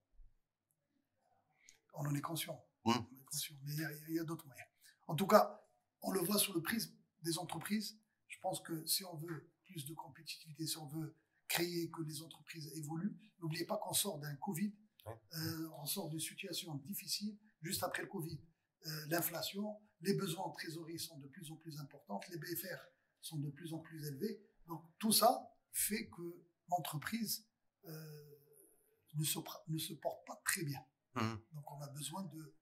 [1.94, 2.60] On en est conscient.
[2.84, 2.90] Mm.
[2.90, 3.54] On est conscient.
[3.62, 4.66] Mais il y a, il y a d'autres moyens.
[5.06, 5.62] En tout cas,
[6.06, 7.98] on le voit sous le prisme des entreprises.
[8.28, 11.16] Je pense que si on veut plus de compétitivité, si on veut
[11.48, 14.72] créer que les entreprises évoluent, n'oubliez pas qu'on sort d'un Covid,
[15.34, 18.40] euh, on sort d'une situation difficile juste après le Covid.
[18.86, 22.78] Euh, L'inflation, les besoins en trésorerie sont de plus en plus importants, les BFR
[23.20, 24.40] sont de plus en plus élevés.
[24.66, 26.22] Donc tout ça fait que
[26.68, 27.46] l'entreprise
[27.84, 28.36] euh,
[29.14, 29.38] ne, se,
[29.68, 30.84] ne se porte pas très bien.
[31.14, 31.40] Mhm.
[31.52, 32.54] Donc on a besoin de,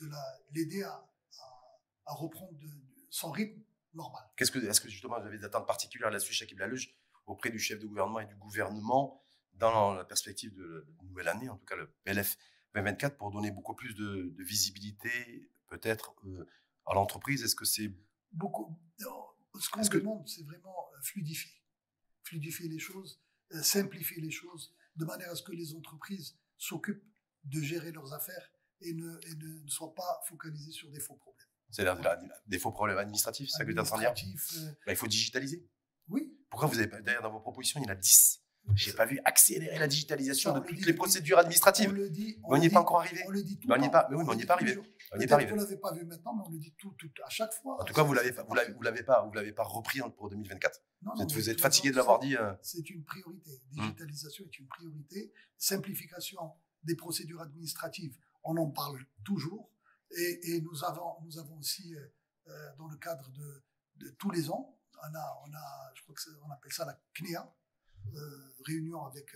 [0.00, 3.60] de la- l'aider à, à- à reprendre de- son rythme
[3.94, 4.22] normal.
[4.36, 6.94] Qu'est-ce que, est-ce que justement vous avez des attentes particulières là-dessus, Chakib Laluge,
[7.26, 9.22] auprès du chef de gouvernement et du gouvernement
[9.54, 12.36] dans la perspective de la nouvelle année, en tout cas le PLF
[12.74, 16.46] 2024 pour donner beaucoup plus de, visibilité, peut-être, euh,
[16.86, 17.42] à l'entreprise?
[17.42, 17.92] Est-ce que c'est.
[18.32, 18.78] Beaucoup.
[19.60, 21.52] Ce qu'on demande, c'est vraiment euh, fluidifier.
[22.22, 23.20] Fluidifier les choses,
[23.52, 27.04] euh, simplifier les choses, de manière à ce que les entreprises s'occupent
[27.44, 31.47] de gérer leurs affaires et ne, et ne soient pas focalisées sur des faux problèmes.
[31.70, 34.14] C'est-à-dire des faux problèmes administratifs, c'est ça que tu en dire
[34.86, 35.66] bah, Il faut digitaliser.
[36.08, 36.34] Oui.
[36.50, 38.42] Pourquoi vous avez d'ailleurs dans vos propositions, il y en a 10
[38.74, 41.90] j'ai pas vu accélérer la digitalisation de toutes les procédures administratives.
[41.90, 42.38] On le dit.
[42.44, 43.22] On n'y est pas encore arrivé.
[43.26, 43.68] On le dit tout.
[43.70, 44.06] on n'y est pas.
[44.10, 44.78] Mais oui, mais on n'y est pas arrivé.
[45.12, 45.50] On n'y est pas arrivé.
[45.50, 47.80] Vous l'avez pas vu maintenant, mais on le dit tout, tout à chaque fois.
[47.80, 50.28] En tout cas, vous l'avez, vous l'avez, vous l'avez pas, vous l'avez pas repris pour
[50.28, 50.82] 2024.
[51.02, 52.36] Non, vous êtes, vous êtes fatigué de l'avoir dit.
[52.36, 52.52] Euh.
[52.62, 53.50] C'est une priorité.
[53.76, 53.84] Hum.
[53.84, 55.32] Digitalisation est une priorité.
[55.56, 56.38] Simplification
[56.82, 59.70] des procédures administratives, on en parle toujours.
[60.10, 62.06] Et, et nous avons, nous avons aussi, euh,
[62.48, 63.64] euh dans le cadre de,
[63.96, 67.54] de tous les ans, on a, on a, je crois qu'on appelle ça la CNEA,
[68.14, 69.32] euh, réunion avec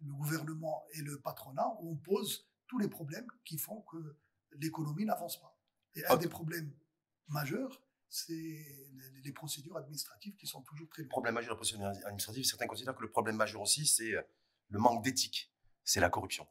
[0.00, 4.16] le gouvernement et le patronat où on pose tous les problèmes qui font que
[4.52, 5.58] l'économie n'avance pas.
[5.94, 6.72] Et un des problèmes
[7.28, 8.66] majeurs, c'est
[9.24, 11.02] les, procédures administratives qui sont toujours très.
[11.02, 14.12] Le problème majeur de la procédure administrative, certains considèrent que le problème majeur aussi, c'est
[14.68, 15.52] le manque d'éthique,
[15.84, 16.46] c'est la corruption.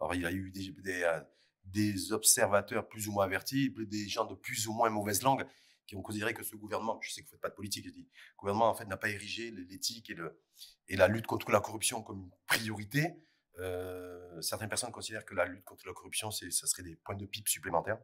[0.00, 1.22] Alors, il y a eu des, des,
[1.64, 5.46] des, observateurs plus ou moins avertis, des gens de plus ou moins mauvaise langue
[5.86, 7.84] qui ont considéré que ce gouvernement, je sais que vous ne faites pas de politique,
[7.86, 10.16] je dis, le gouvernement en fait n'a pas érigé l'éthique et,
[10.88, 13.14] et la lutte contre la corruption comme une priorité.
[13.58, 17.26] Euh, certaines personnes considèrent que la lutte contre la corruption, ça serait des points de
[17.26, 17.98] pipe supplémentaires.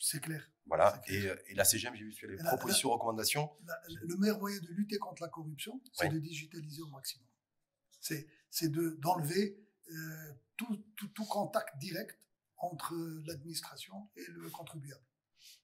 [0.00, 0.50] C'est clair.
[0.66, 1.00] Voilà.
[1.08, 3.50] Et, et, la CGM, j'ai vu sur les propositions, recommandations.
[3.86, 7.26] le meilleur moyen de lutter contre la corruption, c'est de digitaliser au maximum.
[8.00, 9.58] C'est d'enlever
[9.90, 12.18] euh, tout, tout, tout, contact direct
[12.58, 12.94] entre
[13.26, 15.04] l'administration et le contribuable.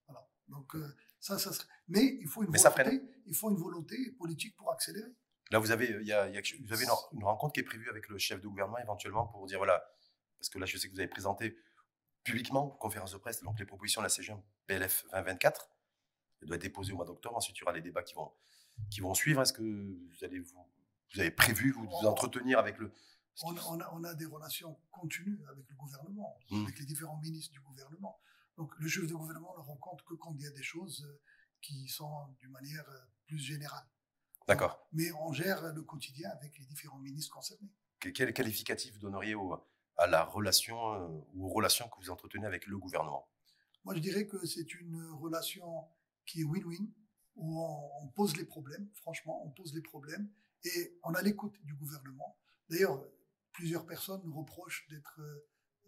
[0.07, 0.29] Voilà.
[0.49, 1.69] Donc, euh, ça, ça serait...
[1.89, 5.13] Mais il faut une volonté, il faut une volonté politique pour accélérer.
[5.51, 8.19] Là, vous avez, il y a, vous avez une, rencontre qui est prévue avec le
[8.19, 9.85] chef de gouvernement éventuellement pour dire voilà,
[10.39, 11.57] parce que là, je sais que vous avez présenté
[12.23, 15.71] publiquement, conférence de presse, donc les propositions de la CGM PLF 2024.
[16.41, 17.37] Elle doit être déposée au mois d'octobre.
[17.37, 18.33] Ensuite, il y aura les débats qui vont,
[18.91, 19.43] qui vont suivre.
[19.43, 20.67] Est-ce que vous allez vous,
[21.15, 22.93] vous avez prévu vous, vous entretenir avec le.
[23.43, 26.63] On a, on, a, des relations continues avec le gouvernement, mmh.
[26.63, 28.21] avec les différents ministres du gouvernement.
[28.57, 31.05] Donc le chef de gouvernement ne rend compte que quand il y a des choses
[31.05, 31.21] euh,
[31.61, 33.87] qui sont d'une manière euh, plus générale.
[34.47, 34.87] D'accord.
[34.93, 37.71] Mais on gère le quotidien avec les différents ministres concernés.
[37.99, 39.35] Quel qualificatif donneriez
[39.97, 43.27] à la relation euh, ou aux relations que vous entretenez avec le gouvernement?
[43.85, 45.85] Moi, je dirais que c'est une relation
[46.27, 46.89] qui est win-win,
[47.37, 50.31] où on, pose les problèmes, franchement, on pose les problèmes,
[50.65, 52.39] et on a l'écoute du gouvernement.
[52.71, 53.05] D'ailleurs,
[53.55, 55.19] plusieurs personnes nous reprochent d'être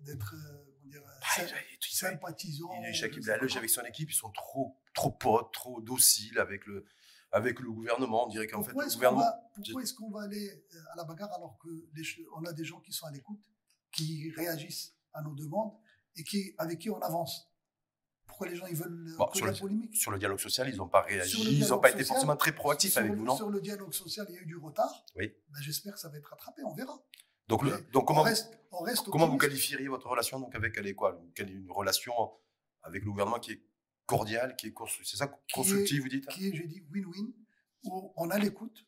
[0.01, 1.43] d'être euh, ah,
[1.81, 2.71] sympathisant.
[2.71, 6.85] avec son équipe, ils sont trop, trop potes, trop dociles avec le,
[7.33, 8.27] avec le gouvernement.
[8.27, 9.25] On dirait qu'en fait, le gouvernement.
[9.55, 12.93] pourquoi est-ce qu'on va aller euh, à la bagarre alors qu'on a des gens qui
[12.93, 13.41] sont à l'écoute,
[13.93, 15.73] qui réagissent à nos demandes
[16.17, 17.51] et qui, avec qui on avance?
[18.27, 19.97] Pourquoi les gens ils veulent bon, sur, la le, polémique?
[19.97, 22.97] sur le dialogue social, ils n'ont pas réagi, ils n'ont pas été forcément très proactifs
[22.97, 23.37] avec nous, non?
[23.37, 25.07] Sur le dialogue social, il y a eu du retard.
[25.15, 25.33] Oui.
[25.49, 27.01] Ben, J'espère que ça va être rattrapé, on verra.
[27.49, 28.25] Donc, donc comment,
[29.07, 31.21] comment vous qualifieriez votre relation donc avec elle est quoi?
[31.39, 32.13] Une relation
[32.83, 33.63] avec le gouvernement qui est
[34.05, 34.75] cordiale, qui est
[35.05, 35.27] c'est ça?
[35.53, 36.27] Constructive, vous dites?
[36.27, 37.33] Qui est, je dis, win-win,
[37.85, 38.87] où on a l'écoute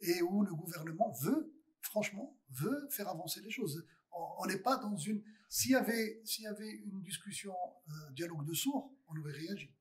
[0.00, 3.86] et où le gouvernement veut, franchement, veut faire avancer les choses.
[4.10, 5.22] On n'est pas dans une.
[5.48, 7.54] S'il y avait, s'il y avait une discussion,
[7.88, 9.74] euh, dialogue de sourds, on aurait réagi.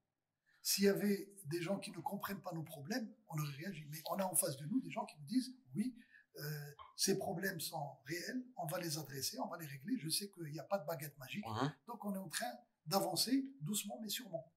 [0.62, 3.86] S'il y avait des gens qui ne comprennent pas nos problèmes, on aurait réagi.
[3.90, 5.96] Mais on a en face de nous des gens qui nous disent oui,
[6.40, 9.98] euh, ces problèmes sont réels, on va les adresser, on va les régler.
[10.00, 11.72] Je sais qu'il n'y a pas de baguette magique, mhm.
[11.88, 12.52] donc on est en train
[12.88, 14.52] d'avancer doucement mais sûrement.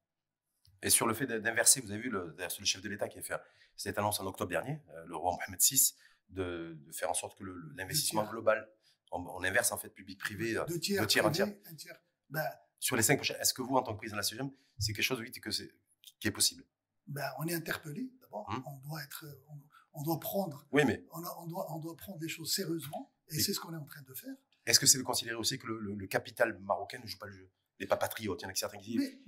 [0.82, 3.22] Et sur le fait d'inverser, vous avez vu le, le chef de l'État qui a
[3.22, 3.34] fait
[3.76, 5.94] cette annonce en octobre dernier, euh, le roi Mohamed VI,
[6.30, 7.44] de, faire en sorte que
[7.76, 8.66] l'investissement global,
[9.12, 11.48] on, inverse en fait public-privé, deux tiers, tiers, un tiers.
[11.66, 12.00] Un tiers.
[12.30, 14.50] Ben, sur les cinq prochains, est-ce que vous, en tant que président de la CGM,
[14.78, 16.64] c'est quelque chose oui, que qui est possible?
[17.06, 18.48] ben, On est interpellé, d'abord.
[18.48, 18.62] Hum.
[18.64, 19.56] On doit être on
[20.02, 21.04] doit prendre, oui, mais...
[21.12, 24.02] on, doit, on doit prendre les choses sérieusement, et, c'est ce qu'on est en train
[24.02, 24.34] de faire.
[24.66, 27.50] Est-ce que c'est de considérer aussi que le, capital marocain ne joue pas le jeu?
[27.78, 28.40] Il n'est pas patriote.
[28.42, 29.18] Il y en a certains qui disent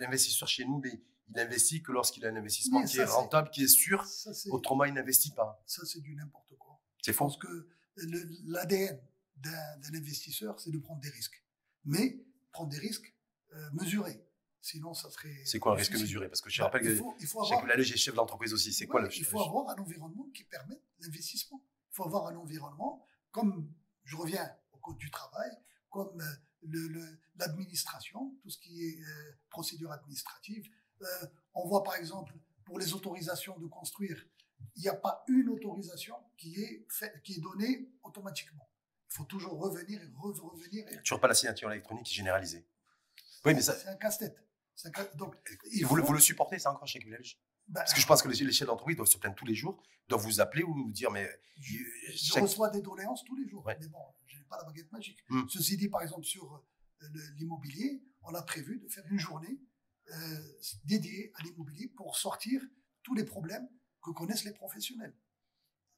[0.00, 3.64] l'investisseur chez nous, mais il investit que lorsqu'il a un investissement qui est rentable, qui
[3.64, 4.06] est sûr.
[4.50, 5.62] autrement, il n'investit pas.
[5.66, 6.80] Ça, c'est du n'importe quoi.
[7.02, 7.26] C'est faux.
[7.26, 7.68] Parce que
[8.46, 9.00] l'ADN
[9.36, 11.42] d'un investisseur, c'est de prendre des risques.
[11.84, 13.14] Mais prendre des risques
[13.52, 14.24] euh, mesurés.
[14.64, 15.42] Sinon, ça serait.
[15.44, 16.88] C'est quoi un risque mesuré Parce que je bah, rappelle que,
[17.20, 18.72] il faut avoir, que chef d'entreprise aussi.
[18.72, 21.62] C'est quoi le Il faut avoir un environnement qui permette l'investissement.
[21.92, 23.70] Il faut avoir un environnement, comme
[24.04, 25.50] je reviens au code du travail,
[25.90, 30.66] comme euh, l'administration, tout ce qui est euh, procédure administrative.
[31.02, 31.06] Euh,
[31.52, 32.32] on voit par exemple,
[32.64, 34.26] pour les autorisations de construire,
[34.76, 38.66] il n'y a pas une autorisation qui est, fait, qui est donnée automatiquement.
[39.10, 40.88] Il faut toujours revenir et re- revenir.
[40.90, 42.66] et- Toujours pas la signature électronique généralisée.
[43.44, 44.40] Oui, mais ça, C'est un casse-tête.
[45.16, 45.34] Donc,
[45.82, 48.22] vous, le- faut- vous le supportez, ça encore chez Kibelage ben, Parce que je pense
[48.22, 50.74] que les, les chefs d'entreprise doivent se plaindre tous les jours, doivent vous appeler ou
[50.74, 51.28] vous dire, mais
[51.60, 51.78] je,
[52.10, 53.64] je chaque- reçois des doléances tous les jours.
[53.64, 53.76] Ouais.
[53.80, 55.18] Mais bon, je n'ai pas la baguette magique.
[55.28, 55.48] Hmm.
[55.48, 56.52] Ceci dit, par exemple, sur
[57.02, 59.60] euh, l'immobilier, on a prévu de faire une journée
[60.12, 60.38] euh,
[60.84, 62.60] dédiée à l'immobilier pour sortir
[63.02, 63.66] tous les problèmes
[64.02, 65.14] que connaissent les professionnels.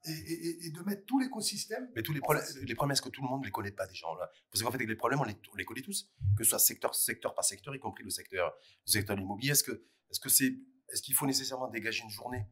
[0.06, 1.90] Et, et- et- et de mettre tout l'écosystème.
[1.96, 3.86] Mais tous les problèmes, les problèmes, est-ce que tout le monde ne les connaît pas
[3.86, 6.50] déjà là Parce qu'en fait, les problèmes, on les, on les connaît tous, que ce
[6.50, 8.52] soit secteur, secteur par secteur, y compris le secteur,
[8.86, 9.50] le secteur de l'immobilier.
[9.52, 9.72] Est-ce que,
[10.10, 10.56] est-ce que c'est,
[10.90, 12.46] est-ce qu'il faut nécessairement dégager une journée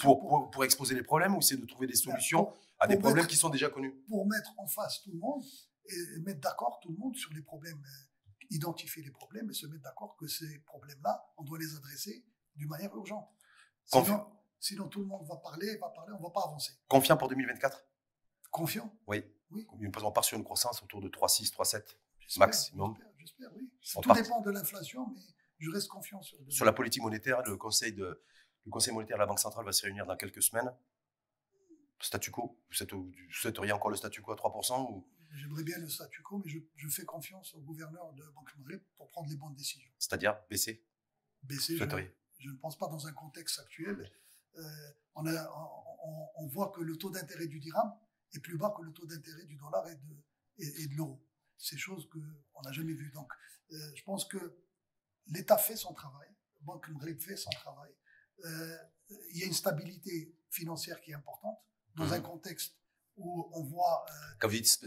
[0.00, 2.86] pour, pour- pour, pour exposer les problèmes ou c'est de trouver des solutions pour- à
[2.88, 3.94] des problèmes qui sont déjà connus?
[4.08, 5.42] Pour mettre en face tout le monde
[5.88, 9.66] et mettre d'accord tout le monde sur les problèmes, euh, identifier les problèmes et se
[9.66, 12.24] mettre d'accord que ces problèmes-là, on doit les adresser
[12.56, 13.28] d'une manière urgente.
[13.84, 14.26] Sinon,
[14.60, 16.72] sinon tout le monde va parler, va parler, on va pas avancer.
[16.88, 17.84] Confiant pour 2024
[18.50, 18.92] Confiant?
[19.06, 19.24] Oui.
[19.50, 19.66] Oui.
[20.02, 22.94] On part sur une croissance autour de 3,6, 3,7 J'espère, Maximum.
[22.96, 23.70] J'espère, j'espère, oui.
[23.96, 25.20] On Tout part- dépend de l'inflation, mais
[25.58, 26.38] je reste confiant sur.
[26.42, 28.22] le- Sur la politique monétaire, le conseil, de,
[28.64, 30.72] le conseil monétaire de la Banque centrale va se réunir dans quelques semaines.
[32.00, 32.86] Statu quo, vous
[33.32, 36.58] souhaiteriez encore le statu quo à 3% ou, J'aimerais bien le statu quo, mais je,
[36.76, 39.90] je fais confiance au gouverneur de Banque Mondiale pour prendre les bonnes décisions.
[39.98, 40.84] c'est-à-dire baisser?
[41.42, 44.10] Baisser, je ne pense pas dans un contexte actuel.
[44.58, 44.62] Euh,
[45.14, 47.92] on, a, on, on- on voit que le taux d'intérêt du dirham
[48.32, 50.16] est plus bas que le taux d'intérêt du dollar et de,
[50.58, 51.22] et, et de l'euro.
[51.58, 53.10] C'est chose qu'on n'a jamais vues.
[53.12, 53.30] Donc,
[53.72, 54.56] euh, je pense que
[55.28, 56.28] l'État fait son travail,
[56.60, 57.92] Banque Mondiale fait son travail.
[58.44, 58.76] Euh,
[59.32, 61.58] il y a une stabilité financière qui est importante
[61.94, 62.12] dans Mhm.
[62.12, 62.74] un contexte
[63.16, 64.78] où on voit euh, Quand vous dites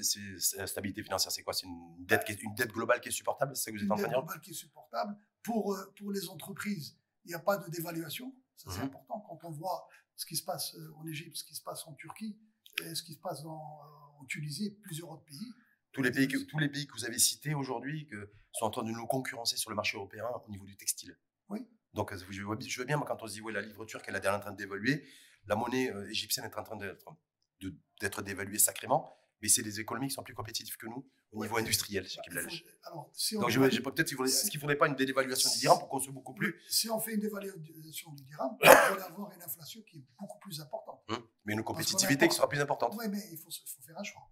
[0.55, 1.53] la stabilité financière, c'est quoi?
[1.53, 3.81] C'est une dette, qui est- une dette globale qui est supportable C'est ça que vous
[3.83, 4.23] êtes une en train dette de dire?
[4.23, 5.17] globale qui est supportable.
[5.41, 6.95] Pour, pour les entreprises,
[7.25, 8.33] il n'y a pas de dévaluation.
[8.59, 8.85] Ça, c'est Mhm.
[8.87, 9.19] important.
[9.21, 11.93] Quand on voit ce qui se passe euh, en Égypte, ce qui se passe en
[11.93, 12.37] Turquie,
[12.85, 15.53] et ce qui se passe dans, euh, en Tunisie et plusieurs autres pays.
[15.91, 18.69] tous les, pays que, tous les pays que vous avez cités aujourd'hui que sont en
[18.69, 21.17] train de nous concurrencer sur le marché européen au niveau du textile.
[21.49, 21.67] Oui.
[21.93, 23.85] Donc, euh, je vois, je veux bien, moi, quand on se dit, ouais, la livre
[23.85, 25.03] turque, elle est en train d'évoluer,
[25.47, 30.13] la monnaie euh, égyptienne est en train d'être dévaluée sacrément, mais c'est des économies qui
[30.13, 32.65] sont plus compétitives que nous au niveau industriel Il faut- Lèche.
[32.83, 34.95] alors, si on, Donc, je, je- peut-être, il si- est-ce qu'il ne faudrait pas une
[34.95, 36.59] dévaluation du dirham pour qu'on soit beaucoup plus?
[36.69, 40.39] Si on fait une dévaluation du dirham, on va avoir une inflation qui est beaucoup
[40.39, 41.01] plus importante.
[41.09, 42.95] Hum, mais une compétitivité qui sera plus importante.
[42.97, 44.29] Oui, mais il faut, se- faut faire un choix.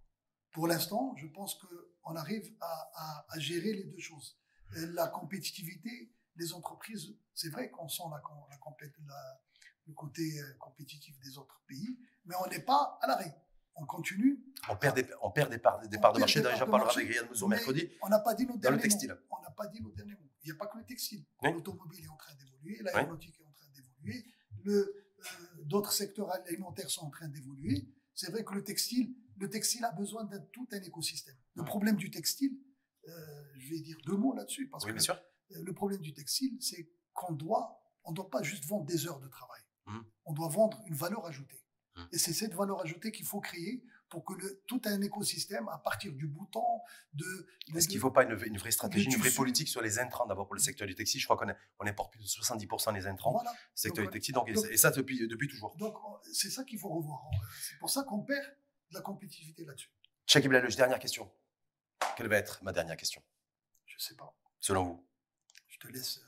[0.52, 4.38] Pour l'instant, je pense qu'on arrive à, à- à gérer les deux choses.
[4.76, 8.58] Euh, La compétitivité des entreprises, c'est vrai qu'on sent la, la
[9.06, 9.40] la-
[9.86, 13.34] le côté euh, compétitif des autres pays, mais on n'est pas à l'arrêt.
[13.80, 14.42] On continue.
[14.68, 16.42] On perd des, on perd des parts, des On parts de marché.
[16.42, 17.88] j'en de parlera avec Riyad mais mercredi.
[18.02, 19.16] On n'a pas dit Dans le textile.
[19.30, 20.28] On n'a pas dit nos derniers mots.
[20.42, 21.24] Il n'y a pas que le textile.
[21.42, 21.52] Oui.
[21.52, 24.24] L'automobile est en train d'évoluer, l'aéronautique est en train d'évoluer,
[24.66, 24.84] euh,
[25.64, 27.88] d'autres secteurs alimentaires sont en train d'évoluer.
[28.14, 31.36] C'est vrai que le textile, le textile a besoin d'un tout un écosystème.
[31.54, 32.52] Le problème du textile,
[33.06, 33.10] euh,
[33.58, 35.14] je vais dire deux mots là-dessus, parce Oui, que bien sûr.
[35.52, 39.20] euh, le problème du textile, c'est qu'on doit, on doit pas juste vendre des heures
[39.20, 39.60] de travail.
[39.86, 40.04] Mhm.
[40.26, 41.62] On doit vendre une valeur ajoutée.
[41.98, 42.08] Mhm.
[42.12, 45.76] Et c'est cette valeur ajoutée qu'il faut créer pour que le, tout un écosystème, à
[45.78, 46.64] partir du bouton,
[47.12, 47.24] de,
[47.70, 49.98] de- Est-ce qu'il ne faut pas une, une vraie stratégie, une vraie politique sur les
[49.98, 52.94] intrants d'abord pour le secteur du textile Je crois qu'on on importe plus de 70%
[52.94, 53.52] des intrants, voilà.
[53.74, 55.76] secteur Donc, du textile, donc, et- donc- et ça depuis, depuis toujours.
[55.76, 57.20] Donc, on- c'est ça qu'il faut revoir.
[57.60, 58.44] C'est pour ça qu'on perd
[58.90, 59.90] de la compétitivité là-dessus.
[60.26, 61.30] Chakib Lalouche, dernière question.
[62.16, 63.22] Quelle va être ma dernière question,
[63.84, 64.34] Je sais pas.
[64.60, 65.06] selon vous?
[65.68, 66.18] Je te laisse.
[66.18, 66.22] euh,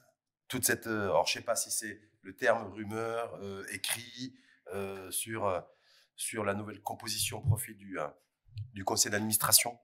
[0.48, 0.86] Toute cette.
[0.86, 4.36] euh, alors, je ne sais pas si c'est le terme rumeur, euh, écrit,
[4.72, 5.60] euh, sur, euh,
[6.16, 8.08] sur la nouvelle composition profil du, euh,
[8.72, 9.78] du conseil d'administration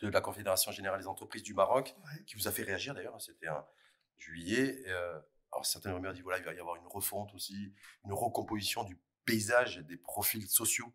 [0.00, 2.24] de la Confédération Générale des Entreprises du Maroc, ouais.
[2.24, 3.64] qui vous a fait réagir d'ailleurs, c'était en
[4.18, 4.82] juillet.
[4.88, 5.20] euh,
[5.52, 7.74] alors certaines rumeurs disent voilà, il va y avoir une refonte aussi,
[8.04, 10.92] une recomposition du paysage des profils sociaux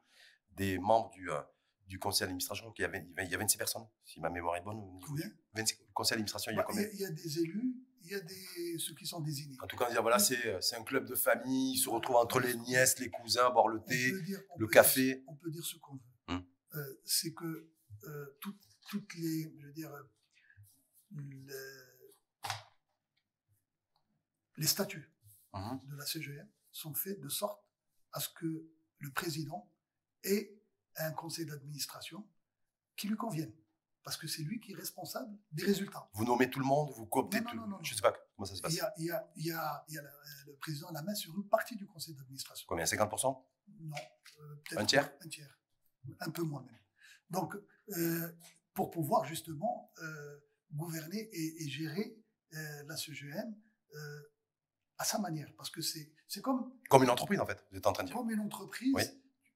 [0.51, 1.39] des membres du, euh,
[1.85, 2.73] du conseil d'administration.
[2.77, 4.81] Il y, avait, il y a 26 personnes, si ma mémoire est bonne.
[5.05, 5.27] Combien?
[5.27, 7.11] Du 26 le conseil d'administration, il y a Bah, Il combien y, il y a
[7.11, 7.75] des élus,
[8.07, 9.57] il y a des, ceux qui sont désignés.
[9.61, 11.89] En tout cas, on dit voilà, c'est euh, c'est un club de famille, ils se
[11.89, 14.21] retrouvent entre les nièces, les cousins, boire le thé.
[14.21, 15.15] dire- le café.
[15.15, 16.01] dire- on peut dire ce qu'on veut.
[16.29, 16.45] Hum.
[16.75, 17.69] Euh, c'est que
[18.03, 19.91] euh, toutes- toutes les, je veux dire,
[21.11, 21.47] le-
[24.57, 25.11] les statuts
[25.53, 25.81] Mhm.
[25.85, 27.61] de la CGM sont faits de sorte
[28.11, 29.71] à ce que le président
[30.23, 30.53] ait
[30.97, 32.27] un conseil d'administration
[32.95, 33.53] qui lui convienne.
[34.07, 36.09] Parce que c'est lui qui est responsable des résultats.
[36.13, 37.57] Vous nommez tout le monde, vous cooptez Non, non, tout.
[37.57, 37.95] non, non, Je non.
[37.97, 38.73] sais pas comment ça se Il passe.
[38.75, 40.11] y a, il y a- il y a- il y a la-
[40.45, 42.65] le président a la main sur une partie du conseil d'administration.
[42.69, 43.45] Combien 50%
[43.81, 45.11] Non, euh, peut-être Un tiers?
[45.19, 45.59] Un tiers.
[46.21, 46.79] Un peu moins même.
[47.29, 47.53] Donc,
[47.97, 48.31] euh,
[48.73, 50.39] pour pouvoir justement euh,
[50.71, 52.17] gouverner et, et gérer
[52.85, 53.53] la CGM
[54.99, 55.51] à sa manière.
[55.57, 58.07] Parce que c'est c'est comme, Comme une entreprise, en fait, vous êtes en train de
[58.07, 58.15] dire.
[58.17, 58.93] comme une entreprise.
[58.95, 59.03] Oui.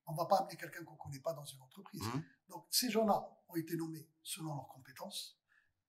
[0.07, 2.01] On ne va pas amener quelqu'un qu'on ne connaît pas dans une entreprise.
[2.01, 2.23] Mhm.
[2.51, 5.39] Donc ces gens-là ont été nommés selon leurs compétences,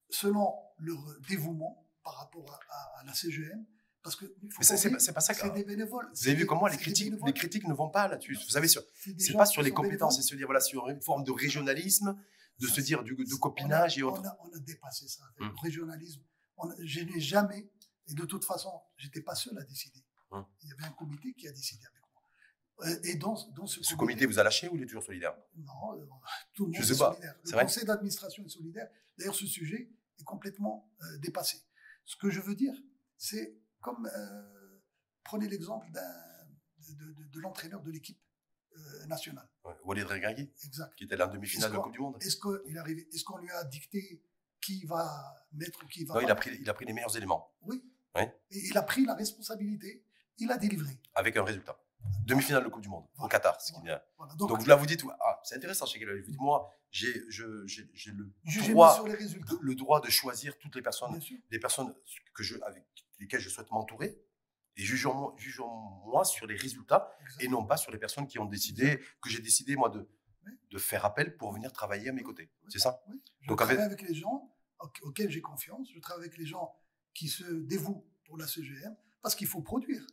[0.09, 0.99] selon leur
[1.29, 3.65] dévouement par rapport à, la CGM.
[4.03, 4.25] Parce que
[4.61, 5.33] c'est pas, ça.
[5.33, 6.11] C'est des bénévoles.
[6.13, 8.35] Vous avez vu comment les critiques, les critiques ne vont pas là-dessus.
[8.35, 11.31] Vous savez, c'est pas sur les compétences, c'est se dire voilà sur une forme de
[11.31, 12.19] régionalisme,
[12.59, 14.23] de se dire du, de copinage et autres.
[14.41, 15.23] On a, dépassé ça.
[15.39, 15.55] Le hum.
[15.63, 16.23] régionalisme,
[16.81, 17.71] je n'ai jamais,
[18.09, 20.05] et de toute façon, j'étais pas seul à décider.
[20.33, 20.45] Hum.
[20.63, 22.02] Il y avait un comité qui a décidé avec
[23.05, 25.35] et dans, dans ce, ce comité, vous a lâché ou il est toujours solidaire?
[25.57, 26.05] Non, euh,
[26.55, 27.35] tout le monde est solidaire.
[27.45, 28.89] Le conseil d'administration est solidaire.
[29.19, 31.63] D'ailleurs, ce sujet est complètement euh, dépassé.
[32.05, 32.75] Ce que je veux dire,
[33.17, 34.09] c'est comme
[35.25, 38.21] prenez l'exemple de, l'entraîneur de l'équipe
[39.07, 39.49] nationale.
[39.85, 40.53] Walid Regragui,
[40.97, 42.17] qui était là en demi-finale de la Coupe du Monde.
[42.21, 44.23] Est-ce qu'on est qu'on lui a dicté
[44.63, 46.15] qui va mettre, qui va.
[46.15, 47.53] Non, il a, pris, il a pris les meilleurs éléments.
[47.63, 47.83] Oui.
[48.17, 50.05] Et il a pris la responsabilité,
[50.39, 50.99] il a délivré.
[51.15, 51.79] Avec un résultat.
[52.27, 53.59] Demi-finale de Coupe du Monde, au Qatar.
[54.37, 59.07] Donc, là, vous dites, ah, c'est intéressant, chez Vous dites, moi, j'ai le droit, sur
[59.07, 59.55] les résultats.
[59.61, 61.19] le droit de choisir toutes les personnes,
[61.51, 61.95] les personnes
[62.35, 62.85] que je, avec
[63.19, 64.19] lesquelles je souhaite m'entourer.
[64.77, 65.69] Et jugeons-moi jugeons
[66.07, 69.41] moi sur les résultats et non pas sur les personnes qui ont décidé, que j'ai
[69.41, 70.09] décidé, moi, de,
[70.71, 72.51] de faire appel pour venir travailler à mes côtés.
[72.69, 73.21] C'est ça oui.
[73.41, 74.01] Je Donc, travaille avec...
[74.03, 74.51] les gens
[75.03, 75.89] auxquels j'ai confiance.
[75.95, 76.75] Je travaille avec les gens
[77.15, 80.07] qui se dévouent pour la CGM parce qu'il faut produire.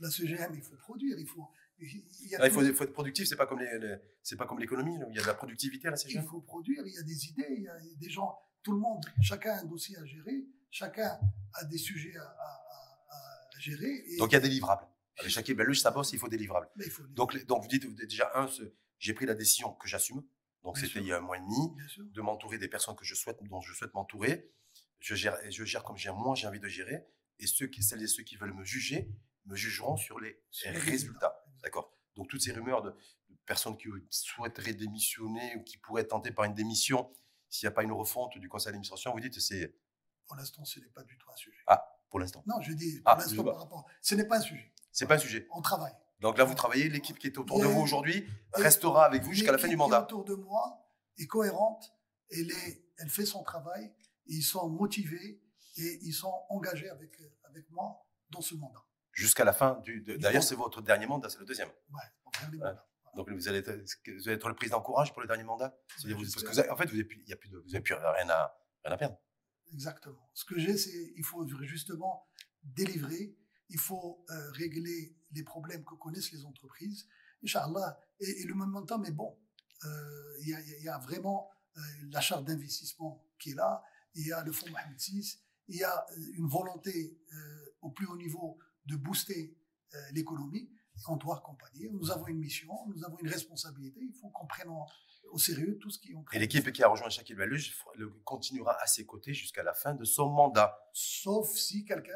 [0.00, 1.18] La CGM, il faut produire.
[1.18, 1.48] Il faut,
[1.80, 2.04] il,
[2.38, 3.26] ah, il, faut, être productif.
[3.28, 4.98] C'est pas comme les, c'est pas comme l'économie.
[5.10, 6.22] Il y a de la productivité à la CGM.
[6.22, 6.82] Il faut produire.
[6.86, 7.54] Il y a des idées.
[7.56, 8.38] Il y a des gens.
[8.62, 9.04] Tout le monde.
[9.20, 10.44] Chacun a un dossier à gérer.
[10.70, 11.18] Chacun
[11.54, 14.04] a des sujets à, à, gérer.
[14.18, 14.86] Donc il y a des livrables.
[15.18, 16.12] Avec chaque Belge, ça bosse.
[16.12, 16.68] Il faut des livrables.
[17.10, 18.48] donc, donc vous dites déjà un,
[18.98, 20.22] j'ai pris la décision que j'assume.
[20.62, 23.14] Donc c'était il y a un mois et demi de m'entourer des personnes que je
[23.14, 24.50] souhaite, dont je souhaite m'entourer.
[25.00, 27.06] Je gère, je gère comme j'ai moi j'ai envie de gérer.
[27.38, 29.08] Et ceux qui, celles et ceux qui veulent me juger
[29.48, 31.44] me jugeront sur les, résultats.
[31.62, 31.92] D'accord?
[32.14, 32.94] Donc toutes ces rumeurs de,
[33.46, 37.10] personnes qui souhaiteraient démissionner ou qui pourraient tenter par une démission
[37.48, 39.74] s'il n'y a pas une refonte du conseil d'administration, vous dites c'est.
[40.26, 41.62] Pour l'instant, ce n'est pas du tout un sujet.
[41.66, 42.42] Ah, pour l'instant.
[42.46, 43.86] Non, je dis pour ah, l'instant par rapport.
[44.02, 44.72] Ce n'est pas un sujet.
[44.92, 45.48] C'est pas un sujet.
[45.52, 45.94] On travaille.
[46.20, 49.52] Donc là, vous travaillez, l'équipe qui est autour de vous aujourd'hui restera avec vous jusqu'à
[49.52, 50.00] la fin du mandat.
[50.00, 50.84] L'équipe autour de moi
[51.16, 51.94] est cohérente,
[52.30, 53.92] elle, est, elle fait son travail,
[54.26, 55.40] ils sont motivés
[55.76, 58.84] et ils sont engagés avec, avec moi dans ce mandat.
[59.22, 60.00] Jusqu'à la fin du.
[60.02, 61.68] D'ailleurs, c'est votre dernier mandat, c'est le deuxième.
[61.90, 62.58] Ouais.
[63.16, 65.76] Donc vous allez, être, vous allez être le président courage pour le dernier mandat?
[66.04, 68.52] Vous, Parce que vous en fait, vous n'avez plus, rien, à,
[68.84, 69.18] rien à perdre.
[69.72, 70.30] Exactement.
[70.34, 72.28] Ce que j'ai, c'est il faut justement
[72.62, 73.36] délivrer
[73.68, 77.06] il faut euh, régler les problèmes que connaissent les entreprises.
[77.44, 79.38] Inch'Allah, et, et le momentum est bon.
[79.84, 80.48] Euh, il
[80.82, 83.82] y, a vraiment euh, la charte d'investissement qui est là,
[84.14, 85.38] il y a le fonds Mohamed VI,
[85.68, 87.20] il y a une volonté
[87.82, 88.58] au plus haut niveau
[88.88, 89.56] de booster
[90.12, 90.70] l'économie.
[91.06, 91.88] On doit accompagner.
[91.90, 94.00] Nous avons une mission, nous avons une responsabilité.
[94.02, 94.68] Il faut qu'on prenne
[95.30, 97.74] au sérieux tout ce qui est Et l'équipe qui a rejoint Shakil Baluj
[98.24, 100.76] continuera à ses côtés jusqu'à la fin de son mandat.
[100.92, 102.12] Sauf si quelqu'un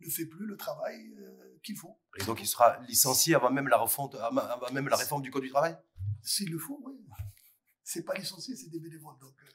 [0.00, 2.00] ne fait plus le travail euh, qu'il faut.
[2.18, 5.42] Et donc il sera licencié avant même la refonte, avant même la réforme du code
[5.42, 5.76] du travail?
[6.22, 6.94] S'il le faut, oui.
[7.82, 9.18] C'est pas licencié, c'est des bénévoles.
[9.20, 9.48] Donc, euh.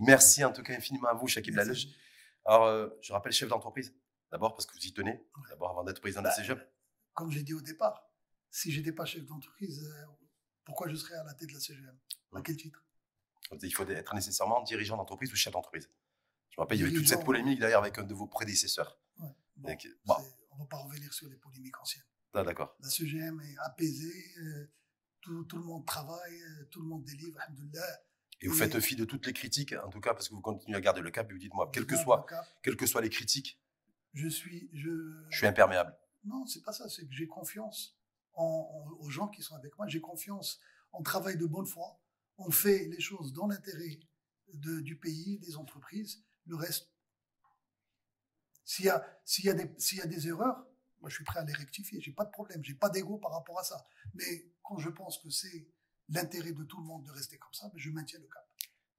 [0.00, 1.88] Merci en tout cas infiniment à vous, Shakib Lalej.
[2.44, 3.94] Alors, euh, je rappelle chef d'entreprise,
[4.30, 6.60] d'abord parce que vous y tenez, d'abord avant d'être président de la bah, CGM.
[7.14, 8.10] Comme j'ai dit au départ,
[8.50, 9.88] si j'étais pas chef d'entreprise,
[10.64, 11.98] pourquoi je serais à la tête de la CGM
[12.34, 12.82] À quel titre?
[13.62, 15.90] Il faut être nécessairement dirigeant d'entreprise ou chef d'entreprise.
[16.50, 18.98] Je me rappelle, il y avait toute cette polémique d'ailleurs avec un de vos prédécesseurs.
[19.18, 19.28] On
[19.64, 22.04] ne va pas revenir sur les polémiques anciennes.
[22.34, 22.76] Ah, d'accord.
[22.80, 24.70] La CGM est apaisée, euh,
[25.20, 27.38] tout, le monde travaille, euh, tout le monde délivre,
[28.40, 30.76] Et vous faites fi de toutes les critiques, en tout cas, parce que vous continuez
[30.76, 31.80] à garder le cap et vous dites, moi, que,
[32.62, 33.58] quelles que soient les critiques,
[34.16, 34.90] je suis, je,
[35.30, 35.96] je suis imperméable.
[36.24, 37.96] Non, c'est pas ça, c'est que j'ai confiance
[38.34, 40.60] aux gens qui sont avec moi, j'ai confiance,
[40.92, 41.98] on travaille de bonne foi,
[42.36, 43.98] on fait les choses dans l'intérêt
[44.52, 46.90] du pays, des entreprises, le reste,
[48.64, 50.66] s'il y, a, s'il, y a des, s'il y a des erreurs,
[51.00, 52.00] moi je suis prêt à les rectifier.
[52.00, 53.86] J'ai pas de problème, j'ai pas d'ego par rapport à ça.
[54.14, 55.68] Mais quand je pense que c'est
[56.08, 58.44] l'intérêt de tout le monde de rester comme ça, ben, je maintiens le cap.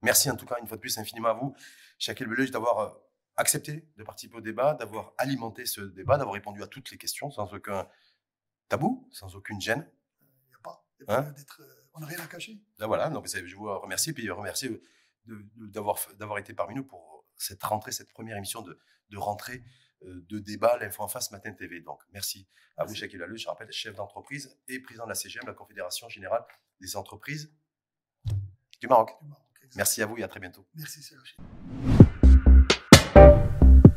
[0.02, 1.54] Merci en tout cas une fois de plus infiniment à vous,
[2.00, 2.90] Shaquille Beleuge, d'avoir euh,
[3.38, 7.32] accepté de participer au débat, d'avoir alimenté ce débat, d'avoir répondu à toutes les questions
[7.32, 7.88] sans aucun
[8.68, 9.90] tabou, sans aucune gêne.
[10.22, 10.86] Il n'y a pas.
[11.08, 11.64] Hein euh,
[11.94, 12.60] on n'a rien à cacher.
[12.80, 14.82] Ben voilà, donc je vous remercie, puis remercier
[15.56, 18.80] d'avoir, d'avoir été parmi nous pour cette rentrée, cette première émission de,
[19.10, 19.64] de rentrée
[20.04, 21.82] euh, de débat, l'info en face Matin TV.
[21.82, 25.46] Donc, merci à vous, Jacques Laleu, je rappelle, chef d'entreprise et président de la CGM,
[25.46, 26.46] la Confédération Générale
[26.80, 27.52] des Entreprises
[28.80, 29.12] du Maroc.
[29.76, 30.68] merci à vous et à très bientôt.
[30.76, 31.36] Merci, Serge.